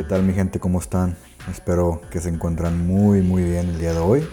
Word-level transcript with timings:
¿Qué 0.00 0.04
tal 0.04 0.22
mi 0.22 0.32
gente? 0.32 0.58
¿Cómo 0.58 0.78
están? 0.78 1.14
Espero 1.50 2.00
que 2.10 2.20
se 2.20 2.30
encuentran 2.30 2.86
muy 2.86 3.20
muy 3.20 3.44
bien 3.44 3.68
el 3.68 3.78
día 3.78 3.92
de 3.92 3.98
hoy. 3.98 4.26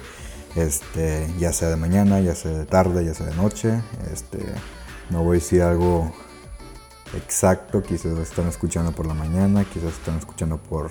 Este, 0.56 1.28
ya 1.40 1.52
sea 1.52 1.68
de 1.68 1.76
mañana, 1.76 2.22
ya 2.22 2.36
sea 2.36 2.52
de 2.52 2.66
tarde, 2.66 3.04
ya 3.04 3.14
sea 3.14 3.26
de 3.26 3.36
noche. 3.36 3.82
Este, 4.14 4.40
no 5.10 5.26
voy 5.26 5.36
a 5.36 5.40
decir 5.42 5.64
algo 5.64 6.14
exacto, 7.18 7.84
quizás 7.84 8.18
están 8.18 8.48
escuchando 8.48 8.94
por 8.94 9.08
la 9.08 9.14
mañana, 9.14 9.66
quizás 9.66 9.92
están 9.92 10.18
escuchando 10.18 10.58
por 10.58 10.90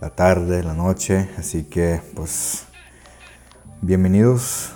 la 0.00 0.10
tarde, 0.10 0.62
la 0.62 0.74
noche, 0.74 1.28
así 1.36 1.64
que 1.64 2.00
pues 2.14 2.66
bienvenidos 3.82 4.74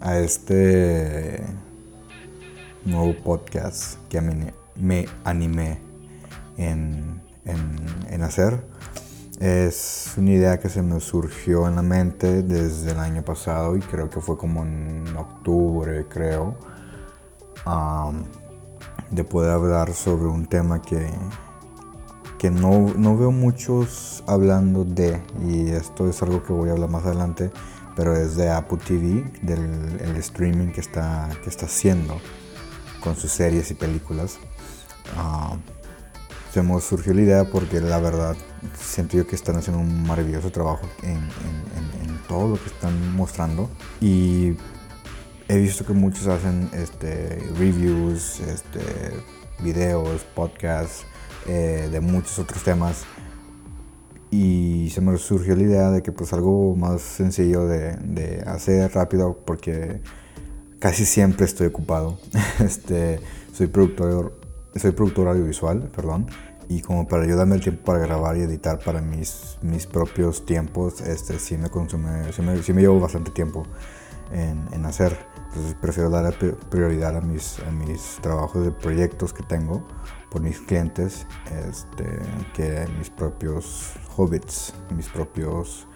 a 0.00 0.18
este 0.18 1.40
nuevo 2.84 3.14
podcast 3.22 3.96
que 4.08 4.20
me 4.74 5.06
animé 5.22 5.78
en, 6.56 7.25
en, 7.46 8.22
hacer. 8.22 8.64
Es 9.40 10.14
una 10.16 10.30
idea 10.30 10.58
que 10.58 10.68
se 10.68 10.82
me 10.82 10.98
surgió 11.00 11.68
en 11.68 11.76
la 11.76 11.82
mente 11.82 12.42
desde 12.42 12.92
el 12.92 12.98
año 12.98 13.22
pasado 13.22 13.76
y 13.76 13.80
creo 13.80 14.08
que 14.08 14.20
fue 14.20 14.38
como 14.38 14.62
en 14.62 15.04
octubre, 15.16 16.06
creo, 16.08 16.56
de 19.10 19.24
poder 19.24 19.50
hablar 19.50 19.92
sobre 19.92 20.26
un 20.26 20.46
tema 20.46 20.80
que, 20.80 21.10
que 22.38 22.50
no, 22.50 22.94
no, 22.96 23.16
veo 23.16 23.30
muchos 23.30 24.24
hablando 24.26 24.84
de, 24.84 25.20
y 25.46 25.68
esto 25.70 26.08
es 26.08 26.22
algo 26.22 26.42
que 26.42 26.52
voy 26.54 26.70
a 26.70 26.72
hablar 26.72 26.88
más 26.88 27.04
adelante, 27.04 27.50
pero 27.94 28.16
es 28.16 28.36
de 28.36 28.50
Apple 28.50 28.78
TV, 28.78 29.30
del 29.42 30.00
el 30.00 30.16
streaming 30.16 30.68
que 30.68 30.80
está, 30.80 31.28
que 31.44 31.50
está 31.50 31.66
haciendo 31.66 32.18
con 33.02 33.14
sus 33.14 33.30
series 33.30 33.70
y 33.70 33.74
películas 33.74 34.38
me 36.62 36.80
surgió 36.80 37.12
la 37.14 37.22
idea 37.22 37.44
porque 37.44 37.80
la 37.80 37.98
verdad 37.98 38.36
siento 38.78 39.16
yo 39.16 39.26
que 39.26 39.36
están 39.36 39.56
haciendo 39.56 39.80
un 39.80 40.06
maravilloso 40.06 40.50
trabajo 40.50 40.88
en, 41.02 41.20
todo 42.28 42.48
lo 42.48 42.54
que 42.56 42.66
están 42.66 43.14
mostrando 43.14 43.70
y 44.00 44.56
he 45.46 45.58
visto 45.58 45.86
que 45.86 45.92
muchos 45.92 46.26
hacen 46.26 46.68
este, 46.72 47.38
reviews, 47.56 48.40
este, 48.40 48.80
videos, 49.62 50.24
podcasts 50.34 51.04
eh, 51.46 51.88
de 51.92 52.00
muchos 52.00 52.40
otros 52.40 52.64
temas 52.64 53.04
y 54.32 54.90
se 54.92 55.00
me 55.00 55.16
surgió 55.18 55.54
la 55.54 55.62
idea 55.62 55.90
de 55.92 56.02
que 56.02 56.10
pues 56.10 56.32
algo 56.32 56.74
más 56.74 57.00
sencillo 57.00 57.68
de, 57.68 57.92
de 57.98 58.42
hacer 58.42 58.92
rápido 58.92 59.38
porque 59.46 60.00
casi 60.80 61.06
siempre 61.06 61.46
estoy 61.46 61.68
ocupado. 61.68 62.18
este, 62.58 63.20
soy 63.52 63.68
productor 63.68 64.46
soy 64.78 64.92
productor 64.92 65.28
audiovisual, 65.28 65.90
perdón, 65.94 66.26
y 66.68 66.80
como 66.80 67.06
para 67.06 67.22
ayudarme 67.22 67.56
el 67.56 67.60
tiempo 67.60 67.84
para 67.84 67.98
grabar 68.00 68.36
y 68.36 68.40
editar 68.40 68.78
para 68.78 69.00
mis, 69.00 69.58
mis 69.62 69.86
propios 69.86 70.44
tiempos, 70.44 71.00
este 71.00 71.38
sí 71.38 71.56
me 71.56 71.70
consume, 71.70 72.32
sí 72.32 72.42
me, 72.42 72.62
sí 72.62 72.72
me 72.72 72.82
llevo 72.82 73.00
bastante 73.00 73.30
tiempo 73.30 73.64
en, 74.32 74.66
en, 74.72 74.84
hacer. 74.84 75.16
Entonces 75.48 75.76
prefiero 75.80 76.10
dar 76.10 76.34
prioridad 76.70 77.16
a 77.16 77.20
mis, 77.20 77.60
a 77.60 77.70
mis 77.70 78.18
trabajos 78.20 78.64
de 78.64 78.72
proyectos 78.72 79.32
que 79.32 79.42
tengo 79.42 79.86
por 80.30 80.42
mis 80.42 80.60
clientes 80.60 81.26
este, 81.68 82.04
que 82.54 82.86
mis 82.98 83.10
propios 83.10 83.92
hobbits, 84.16 84.74
mis 84.94 85.08
propios 85.08 85.86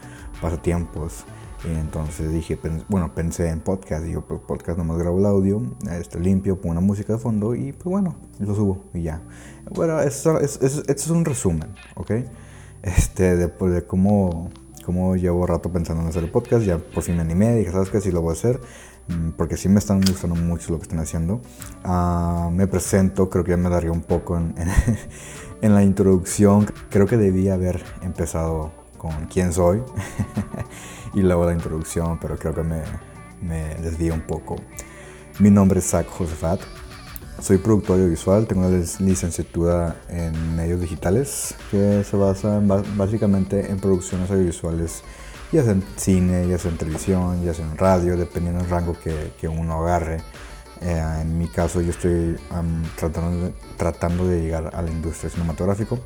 pasatiempos. 0.40 1.24
Y 1.64 1.72
entonces 1.72 2.33
dije, 2.33 2.58
bueno, 2.89 3.14
pensé 3.14 3.48
en 3.48 3.61
podcast. 3.61 4.06
Yo, 4.06 4.22
pues 4.22 4.41
podcast 4.41 4.78
nomás 4.78 4.98
grabo 4.98 5.19
el 5.19 5.27
audio, 5.27 5.62
este, 5.91 6.19
limpio, 6.19 6.56
pongo 6.56 6.72
una 6.72 6.80
música 6.80 7.12
de 7.12 7.19
fondo 7.19 7.55
y 7.55 7.72
pues 7.72 7.84
bueno, 7.84 8.17
lo 8.39 8.55
subo 8.55 8.84
y 8.94 9.02
ya. 9.02 9.22
Bueno, 9.70 10.00
esto 10.00 10.41
es, 10.41 10.58
es, 10.62 11.08
un 11.08 11.25
resumen, 11.25 11.69
¿ok? 11.97 12.12
Este, 12.83 13.36
de, 13.36 13.48
pues, 13.48 13.75
de 13.75 13.86
cómo, 13.86 14.48
cómo 14.86 15.17
llevo 15.17 15.46
rato 15.46 15.70
pensando 15.70 16.02
en 16.02 16.08
hacer 16.08 16.24
el 16.24 16.30
podcast. 16.30 16.64
Ya 16.64 16.79
por 16.79 17.02
fin 17.02 17.17
me 17.17 17.23
animé, 17.23 17.55
dije, 17.57 17.73
¿sabes 17.73 17.90
qué? 17.90 18.01
Sí 18.01 18.11
lo 18.11 18.23
voy 18.23 18.30
a 18.30 18.33
hacer. 18.33 18.61
Mm, 19.08 19.30
porque 19.33 19.58
sí 19.58 19.68
me 19.68 19.80
están 19.80 20.01
gustando 20.01 20.36
mucho 20.36 20.73
lo 20.73 20.79
que 20.79 20.84
están 20.84 21.01
haciendo. 21.01 21.42
Ah, 21.84 22.48
me 22.51 22.67
presento, 22.68 23.29
creo 23.29 23.45
que 23.45 23.51
ya 23.51 23.58
me 23.58 23.68
daría 23.68 23.92
un 23.92 24.02
poco 24.02 24.39
en, 24.39 24.55
en 25.61 25.74
la 25.74 25.83
introducción. 25.83 26.67
Creo 26.89 27.07
que 27.07 27.18
debía 27.18 27.55
haber 27.55 27.83
empezado 28.02 28.73
con 28.96 29.27
quién 29.27 29.52
soy. 29.52 29.83
y 31.14 31.20
luego 31.22 31.44
la 31.46 31.52
introducción, 31.52 32.18
pero 32.20 32.36
creo 32.36 32.54
que 32.54 32.62
me, 32.62 32.82
me 33.42 33.74
desvío 33.76 34.14
un 34.14 34.22
poco. 34.22 34.56
Mi 35.38 35.50
nombre 35.50 35.80
es 35.80 35.90
Zach 35.90 36.06
Josefat, 36.06 36.60
soy 37.40 37.58
productor 37.58 37.96
audiovisual, 37.96 38.46
tengo 38.46 38.66
una 38.66 38.84
licenciatura 38.98 39.96
en 40.08 40.56
medios 40.56 40.80
digitales 40.80 41.54
que 41.70 42.04
se 42.04 42.16
basa 42.16 42.60
básicamente 42.96 43.70
en 43.70 43.78
producciones 43.78 44.30
audiovisuales, 44.30 45.02
ya 45.50 45.62
sea 45.62 45.72
en 45.72 45.82
cine, 45.96 46.46
ya 46.46 46.58
sea 46.58 46.70
en 46.70 46.76
televisión, 46.76 47.42
ya 47.42 47.54
sea 47.54 47.64
en 47.64 47.78
radio, 47.78 48.16
dependiendo 48.16 48.60
del 48.60 48.70
rango 48.70 48.94
que, 49.02 49.32
que 49.40 49.48
uno 49.48 49.82
agarre. 49.82 50.18
Eh, 50.82 51.18
en 51.22 51.38
mi 51.38 51.46
caso 51.48 51.80
yo 51.80 51.90
estoy 51.90 52.36
tratando, 52.96 53.52
tratando 53.77 54.27
de 54.27 54.42
llegar 54.42 54.70
a 54.74 54.82
la 54.82 54.90
industria 54.90 55.30
cinematográfica 55.30 55.96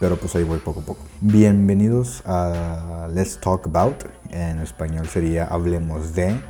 pero 0.00 0.16
pues 0.16 0.34
ahí 0.36 0.44
voy 0.44 0.58
poco 0.58 0.80
a 0.80 0.82
poco. 0.82 1.00
Bienvenidos 1.20 2.22
a 2.26 3.08
Let's 3.10 3.38
Talk 3.40 3.66
About, 3.66 4.04
en 4.34 4.60
español 4.60 5.08
sería 5.08 5.44
Hablemos 5.44 6.14
de. 6.14 6.40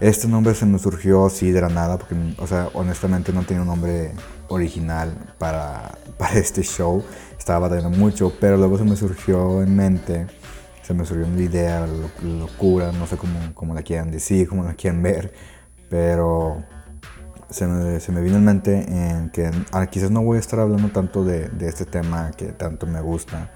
Este 0.00 0.28
nombre 0.28 0.54
se 0.54 0.66
me 0.66 0.78
surgió 0.78 1.26
así 1.26 1.50
de 1.50 1.60
la 1.60 1.68
nada, 1.68 1.98
porque, 1.98 2.14
o 2.38 2.46
sea, 2.46 2.68
honestamente 2.74 3.32
no 3.32 3.44
tenía 3.44 3.62
un 3.62 3.68
nombre 3.68 4.12
original 4.48 5.34
para, 5.38 5.98
para 6.18 6.34
este 6.34 6.62
show. 6.62 7.02
Estaba 7.38 7.60
batallando 7.60 7.96
mucho, 7.96 8.32
pero 8.40 8.56
luego 8.56 8.76
se 8.76 8.84
me 8.84 8.96
surgió 8.96 9.62
en 9.62 9.74
mente, 9.74 10.26
se 10.82 10.94
me 10.94 11.04
surgió 11.04 11.26
una 11.26 11.40
idea, 11.40 11.86
locura, 12.22 12.92
no 12.92 13.06
sé 13.06 13.16
cómo, 13.16 13.38
cómo 13.54 13.74
la 13.74 13.82
quieran 13.82 14.10
decir, 14.10 14.48
cómo 14.48 14.64
la 14.64 14.74
quieran 14.74 15.02
ver, 15.02 15.32
pero 15.88 16.62
se 17.50 17.66
me, 17.66 18.00
se 18.00 18.12
me, 18.12 18.20
vino 18.20 18.36
en 18.36 18.44
mente 18.44 18.84
en 18.88 19.30
que 19.30 19.50
ah, 19.72 19.86
quizás 19.86 20.10
no 20.10 20.22
voy 20.22 20.38
a 20.38 20.40
estar 20.40 20.58
hablando 20.58 20.88
tanto 20.88 21.24
de, 21.24 21.48
de 21.48 21.68
este 21.68 21.84
tema 21.84 22.32
que 22.36 22.46
tanto 22.46 22.86
me 22.86 23.00
gusta. 23.00 23.50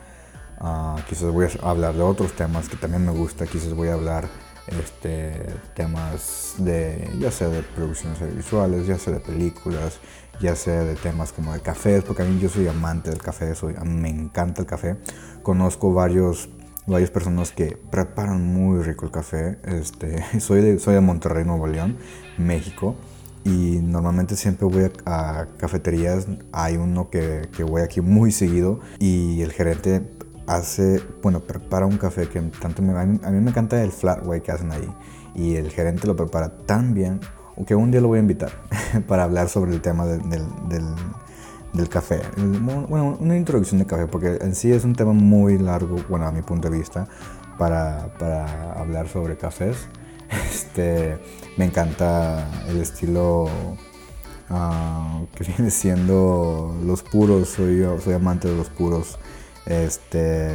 Uh, 0.60 1.00
quizás 1.08 1.32
voy 1.32 1.46
a 1.46 1.68
hablar 1.70 1.94
de 1.94 2.02
otros 2.02 2.32
temas 2.32 2.68
que 2.68 2.76
también 2.76 3.04
me 3.04 3.12
gusta. 3.12 3.46
Quizás 3.46 3.74
voy 3.74 3.88
a 3.88 3.94
hablar 3.94 4.28
este, 4.66 5.46
temas 5.74 6.54
de, 6.58 7.10
ya 7.18 7.30
sea 7.30 7.48
de 7.48 7.62
producciones 7.62 8.18
visuales, 8.34 8.86
ya 8.86 8.98
sea 8.98 9.14
de 9.14 9.20
películas, 9.20 9.98
ya 10.40 10.56
sea 10.56 10.84
de 10.84 10.94
temas 10.96 11.32
como 11.32 11.52
de 11.52 11.60
cafés, 11.60 12.04
porque 12.04 12.22
a 12.22 12.24
mí 12.24 12.38
yo 12.40 12.48
soy 12.48 12.66
amante 12.66 13.10
del 13.10 13.20
café, 13.20 13.54
soy, 13.54 13.74
me 13.84 14.08
encanta 14.08 14.62
el 14.62 14.66
café. 14.66 14.96
Conozco 15.42 15.92
varios 15.92 16.48
varias 16.86 17.10
personas 17.10 17.52
que 17.52 17.76
preparan 17.90 18.42
muy 18.42 18.82
rico 18.82 19.04
el 19.04 19.12
café. 19.12 19.58
Este, 19.64 20.24
soy, 20.40 20.60
de, 20.62 20.78
soy 20.78 20.94
de 20.94 21.00
Monterrey, 21.00 21.44
Nuevo 21.44 21.66
León, 21.66 21.96
México 22.38 22.96
y 23.44 23.80
normalmente 23.82 24.36
siempre 24.36 24.66
voy 24.66 24.90
a, 25.06 25.46
cafeterías, 25.58 26.26
hay 26.52 26.76
uno 26.76 27.08
que, 27.08 27.48
que, 27.56 27.62
voy 27.62 27.82
aquí 27.82 28.00
muy 28.00 28.32
seguido 28.32 28.80
y 28.98 29.40
el 29.42 29.52
gerente 29.52 30.02
hace, 30.48 31.00
bueno, 31.22 31.40
prepara 31.40 31.86
un 31.86 31.98
café 31.98 32.28
que 32.28 32.40
tanto 32.40 32.82
me, 32.82 32.98
a 32.98 33.04
mí, 33.04 33.18
me 33.22 33.50
encanta 33.50 33.82
el 33.82 33.92
flat 33.92 34.26
white 34.26 34.42
que 34.42 34.52
hacen 34.52 34.72
ahí 34.72 34.88
y 35.34 35.56
el 35.56 35.70
gerente 35.70 36.06
lo 36.06 36.16
prepara 36.16 36.56
tan 36.66 36.94
bien 36.94 37.20
que 37.66 37.74
un 37.74 37.90
día 37.90 38.00
lo 38.00 38.08
voy 38.08 38.18
a 38.18 38.22
invitar 38.22 38.50
para 39.06 39.24
hablar 39.24 39.48
sobre 39.48 39.72
el 39.72 39.82
tema 39.82 40.06
del, 40.06 40.22
del, 40.30 40.84
del, 41.72 41.88
café. 41.88 42.20
Bueno, 42.36 43.16
una 43.20 43.36
introducción 43.36 43.78
de 43.78 43.86
café 43.86 44.06
porque 44.06 44.38
en 44.40 44.54
sí 44.54 44.72
es 44.72 44.84
un 44.84 44.94
tema 44.94 45.12
muy 45.12 45.58
largo, 45.58 45.96
bueno, 46.08 46.26
a 46.26 46.32
mi 46.32 46.42
punto 46.42 46.70
de 46.70 46.78
vista, 46.78 47.06
para, 47.58 48.14
para 48.18 48.72
hablar 48.72 49.08
sobre 49.08 49.36
cafés. 49.36 49.76
Este, 50.50 51.18
me 51.56 51.64
encanta 51.64 52.46
el 52.68 52.82
estilo 52.82 53.48
ah, 54.50 55.22
que 55.34 55.44
viene 55.44 55.70
siendo 55.70 56.76
los 56.84 57.02
puros, 57.02 57.48
soy, 57.48 57.82
soy 58.04 58.12
amante 58.12 58.46
de 58.46 58.54
los 58.54 58.68
puros. 58.68 59.18
Este, 59.68 60.48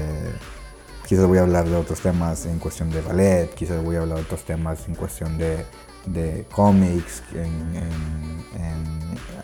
quizás 1.08 1.28
voy 1.28 1.38
a 1.38 1.42
hablar 1.42 1.70
de 1.70 1.76
otros 1.76 2.00
temas 2.00 2.48
en 2.48 2.58
cuestión 2.58 2.90
de 2.90 3.00
ballet, 3.02 3.54
quizás 3.54 3.84
voy 3.84 3.96
a 3.96 4.02
hablar 4.02 4.18
de 4.18 4.24
otros 4.24 4.44
temas 4.44 4.88
en 4.88 4.96
cuestión 4.96 5.38
de, 5.38 5.66
de 6.08 6.46
cómics, 6.52 7.22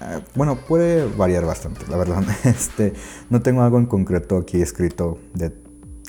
ah, 0.01 0.21
bueno, 0.33 0.55
puede 0.55 1.05
variar 1.05 1.45
bastante, 1.45 1.85
la 1.87 1.97
verdad. 1.97 2.23
Este, 2.45 2.93
no 3.29 3.43
tengo 3.43 3.61
algo 3.61 3.77
en 3.77 3.85
concreto 3.85 4.37
aquí 4.37 4.59
escrito 4.59 5.19
de 5.35 5.51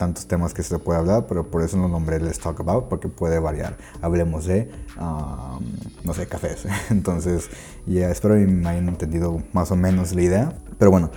tantos 0.01 0.27
temas 0.27 0.55
que 0.55 0.63
se 0.63 0.79
puede 0.79 0.99
hablar, 0.99 1.27
pero 1.27 1.51
por 1.51 1.63
eso 1.63 1.77
no 1.77 1.87
nombré 1.87 2.19
Let's 2.19 2.39
Talk 2.39 2.59
About, 2.61 2.89
porque 2.89 3.09
puede 3.09 3.39
variar. 3.39 3.77
Hablemos 4.01 4.47
de, 4.47 4.71
no 4.97 6.15
sé, 6.15 6.27
cafés. 6.27 6.65
Entonces, 6.91 7.51
ya 7.85 8.11
espero 8.11 8.37
que 8.37 8.47
me 8.47 8.67
hayan 8.67 8.89
entendido 8.89 9.43
más 9.53 9.71
o 9.71 9.77
menos 9.77 10.15
la 10.15 10.23
idea. 10.23 10.59
Pero 10.79 10.91
bueno, 10.91 11.11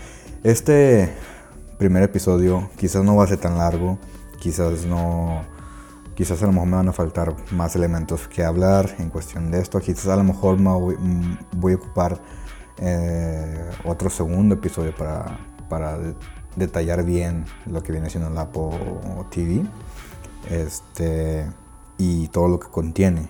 este 0.44 1.14
primer 1.84 2.04
episodio 2.04 2.70
quizás 2.78 3.04
no 3.04 3.18
va 3.18 3.26
a 3.26 3.28
ser 3.28 3.40
tan 3.40 3.58
largo, 3.58 3.98
quizás 4.40 4.86
no... 4.86 5.42
Quizás 6.16 6.42
a 6.42 6.46
lo 6.46 6.54
mejor 6.54 6.68
me 6.68 6.76
van 6.78 6.88
a 6.88 6.94
faltar 6.94 7.36
más 7.52 7.76
elementos 7.76 8.30
que 8.30 8.42
hablar 8.42 8.96
en 9.00 9.10
cuestión 9.10 9.52
de 9.52 9.60
esto. 9.60 9.82
Quizás 9.82 10.08
a 10.08 10.16
lo 10.16 10.24
mejor 10.24 10.58
me 10.60 10.70
voy, 11.52 11.74
a 11.74 11.76
ocupar 11.76 12.22
eh, 12.78 13.70
otro 13.84 14.10
segundo 14.10 14.56
episodio 14.56 14.96
para, 14.96 15.40
para 15.68 15.98
detallar 16.56 17.04
bien 17.04 17.44
lo 17.66 17.84
que 17.84 17.92
viene 17.92 18.10
siendo 18.10 18.30
el 18.30 18.38
Apple 18.38 18.70
TV 19.30 19.66
este, 20.50 21.46
y 21.98 22.30
todo 22.30 22.48
lo 22.48 22.60
que 22.62 22.70
contiene. 22.70 23.30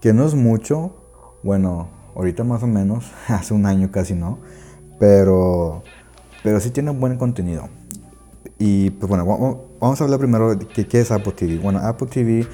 Que 0.00 0.12
no 0.12 0.26
es 0.26 0.34
mucho, 0.34 0.96
bueno, 1.44 1.88
ahorita 2.16 2.42
más 2.42 2.64
o 2.64 2.66
menos, 2.66 3.12
hace 3.28 3.54
un 3.54 3.64
año 3.64 3.92
casi 3.92 4.14
no, 4.14 4.40
pero, 4.98 5.84
pero 6.42 6.58
sí 6.58 6.70
tiene 6.70 6.90
buen 6.90 7.16
contenido. 7.16 7.68
Y 8.58 8.90
pues 8.90 9.08
bueno, 9.08 9.24
vamos 9.80 10.00
a 10.00 10.04
hablar 10.04 10.18
primero 10.18 10.54
de 10.54 10.66
qué, 10.66 11.00
es 11.00 11.10
Apple 11.10 11.32
TV. 11.32 11.58
Bueno, 11.58 11.80
Apple 11.80 12.08
TV, 12.08 12.46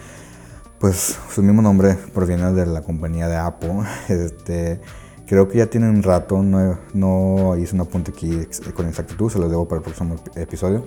pues 0.79 1.19
su 1.31 1.43
mismo 1.43 1.63
nombre 1.63 1.97
proviene 2.15 2.53
de 2.53 2.67
la 2.67 2.83
compañía 2.83 3.29
de 3.29 3.37
Apple. 3.37 3.75
Este, 4.09 4.81
creo 5.27 5.49
que 5.49 5.59
ya 5.59 5.67
tiene 5.67 5.89
un 5.89 6.03
rato, 6.03 6.43
no, 6.43 6.79
no 6.95 7.57
hice 7.57 7.75
un 7.75 7.83
apunte 7.83 8.13
aquí 8.13 8.47
con 8.75 8.87
exactitud, 8.87 9.31
se 9.31 9.39
lo 9.39 9.49
debo 9.49 9.69
para 9.69 9.79
el 9.79 9.85
próximo 9.85 10.17
episodio. 10.35 10.85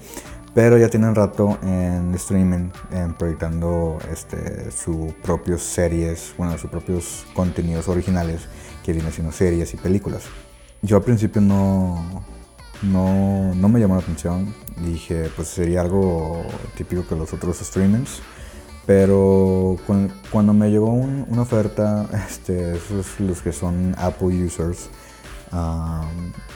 Pero 0.53 0.77
ya 0.77 0.89
tienen 0.89 1.15
rato 1.15 1.57
en 1.63 2.13
streaming, 2.15 2.71
en 2.91 3.13
proyectando 3.13 3.99
este, 4.11 4.69
sus 4.71 5.13
propios 5.23 5.61
series, 5.63 6.33
bueno, 6.37 6.57
sus 6.57 6.69
propios 6.69 7.25
contenidos 7.33 7.87
originales 7.87 8.41
que 8.83 8.91
vienen 8.91 9.13
siendo 9.13 9.31
series 9.31 9.73
y 9.73 9.77
películas. 9.77 10.23
Yo 10.81 10.97
al 10.97 11.03
principio 11.03 11.41
no, 11.41 12.23
no, 12.81 13.53
no 13.55 13.69
me 13.69 13.79
llamó 13.79 13.95
la 13.95 14.01
atención. 14.01 14.53
Dije, 14.83 15.29
pues 15.35 15.47
sería 15.47 15.81
algo 15.81 16.43
típico 16.75 17.05
que 17.07 17.15
los 17.15 17.33
otros 17.33 17.57
streamings. 17.57 18.21
Pero 18.85 19.77
cuando 20.31 20.53
me 20.53 20.69
llegó 20.69 20.89
una 20.89 21.41
oferta, 21.41 22.07
este, 22.29 22.75
esos 22.75 23.19
los 23.19 23.41
que 23.41 23.51
son 23.53 23.95
Apple 23.97 24.45
users, 24.45 24.89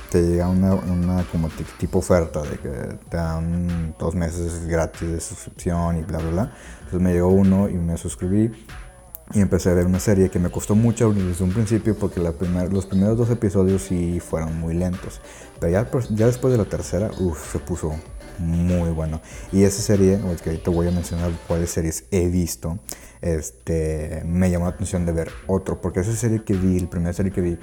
te 0.09 0.21
llega 0.21 0.47
una, 0.47 0.73
una, 0.73 1.23
como 1.25 1.49
tipo 1.77 1.99
oferta 1.99 2.41
de 2.41 2.57
que 2.57 2.69
te 3.09 3.17
dan 3.17 3.95
dos 3.99 4.15
meses 4.15 4.65
gratis 4.67 5.09
de 5.09 5.19
suscripción 5.19 5.97
y 5.97 6.03
bla 6.03 6.19
bla 6.19 6.29
bla. 6.29 6.53
Entonces 6.79 7.01
me 7.01 7.13
llegó 7.13 7.27
uno 7.27 7.69
y 7.69 7.73
me 7.73 7.97
suscribí 7.97 8.51
y 9.33 9.41
empecé 9.41 9.71
a 9.71 9.73
ver 9.73 9.85
una 9.85 9.99
serie 9.99 10.29
que 10.29 10.39
me 10.39 10.49
costó 10.49 10.75
mucho 10.75 11.11
desde 11.11 11.43
un 11.43 11.51
principio 11.51 11.95
porque 11.95 12.19
la 12.19 12.31
primer, 12.31 12.71
los 12.71 12.85
primeros 12.85 13.17
dos 13.17 13.29
episodios 13.29 13.81
sí 13.81 14.19
fueron 14.19 14.59
muy 14.59 14.75
lentos. 14.75 15.19
Pero 15.59 15.71
ya, 15.71 15.89
pues, 15.89 16.09
ya 16.09 16.25
después 16.25 16.51
de 16.51 16.57
la 16.57 16.65
tercera, 16.65 17.09
se 17.51 17.59
puso 17.59 17.93
muy 18.39 18.89
bueno. 18.89 19.21
Y 19.51 19.63
esa 19.63 19.81
serie, 19.81 20.19
que 20.43 20.49
ahorita 20.49 20.71
voy 20.71 20.87
a 20.87 20.91
mencionar 20.91 21.31
cuáles 21.47 21.71
series 21.71 22.05
he 22.11 22.27
visto, 22.27 22.79
este, 23.21 24.21
me 24.25 24.51
llamó 24.51 24.65
la 24.65 24.71
atención 24.71 25.05
de 25.05 25.11
ver 25.11 25.31
otro, 25.47 25.81
porque 25.81 26.01
esa 26.01 26.15
serie 26.15 26.43
que 26.43 26.53
vi, 26.53 26.79
la 26.79 26.89
primera 26.89 27.13
serie 27.13 27.31
que 27.31 27.41
vi, 27.41 27.57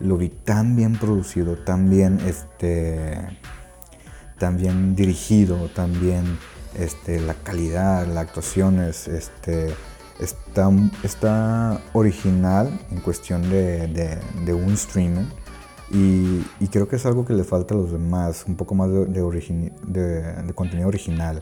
lo 0.00 0.16
vi 0.16 0.28
tan 0.28 0.76
bien 0.76 0.98
producido, 0.98 1.56
tan 1.56 1.88
bien, 1.88 2.20
este, 2.26 3.16
tan 4.38 4.56
bien 4.56 4.94
dirigido, 4.94 5.68
tan 5.68 5.98
bien, 6.00 6.38
este, 6.78 7.20
la 7.20 7.34
calidad, 7.34 8.06
las 8.06 8.18
actuaciones, 8.18 9.08
este, 9.08 9.74
está, 10.20 10.70
está 11.02 11.80
original 11.92 12.78
en 12.90 13.00
cuestión 13.00 13.48
de, 13.48 13.86
de, 14.44 14.54
un 14.54 14.72
streaming. 14.74 15.26
Y, 15.90 16.44
y, 16.58 16.68
creo 16.68 16.88
que 16.88 16.96
es 16.96 17.06
algo 17.06 17.24
que 17.24 17.32
le 17.32 17.44
falta 17.44 17.74
a 17.74 17.76
los 17.76 17.92
demás, 17.92 18.44
un 18.48 18.56
poco 18.56 18.74
más 18.74 18.90
de, 18.90 19.06
de 19.06 20.52
contenido 20.54 20.88
original, 20.88 21.40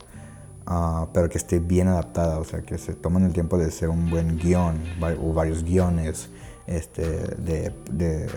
uh, 0.67 1.07
pero 1.13 1.29
que 1.29 1.37
esté 1.39 1.59
bien 1.59 1.87
adaptada, 1.87 2.37
o 2.39 2.43
sea, 2.43 2.61
que 2.61 2.77
se 2.77 2.93
tomen 2.93 3.23
el 3.23 3.33
tiempo 3.33 3.57
de 3.57 3.65
hacer 3.65 3.89
un 3.89 4.09
buen 4.09 4.37
guion 4.37 4.79
o 5.19 5.33
varios 5.33 5.63
guiones, 5.63 6.29
este, 6.67 7.01
de, 7.37 7.73
de, 7.91 8.29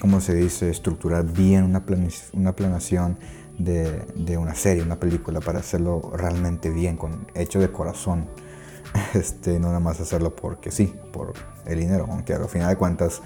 ¿cómo 0.00 0.20
se 0.20 0.34
dice?, 0.34 0.70
estructurar 0.70 1.24
bien 1.24 1.64
una, 1.64 1.84
una 2.32 2.54
planación 2.54 3.18
de, 3.58 4.06
de, 4.14 4.36
una 4.38 4.54
serie, 4.54 4.84
una 4.84 5.00
película, 5.00 5.40
para 5.40 5.58
hacerlo 5.58 6.12
realmente 6.14 6.70
bien, 6.70 6.96
con 6.96 7.26
hecho 7.34 7.58
de 7.60 7.70
corazón. 7.70 8.26
Este, 9.14 9.58
no 9.58 9.68
nada 9.68 9.80
más 9.80 10.00
hacerlo 10.00 10.36
porque 10.36 10.70
sí, 10.70 10.92
por 11.14 11.32
el 11.64 11.80
dinero, 11.80 12.06
aunque 12.10 12.34
al 12.34 12.46
final 12.46 12.68
de 12.68 12.76
cuentas 12.76 13.22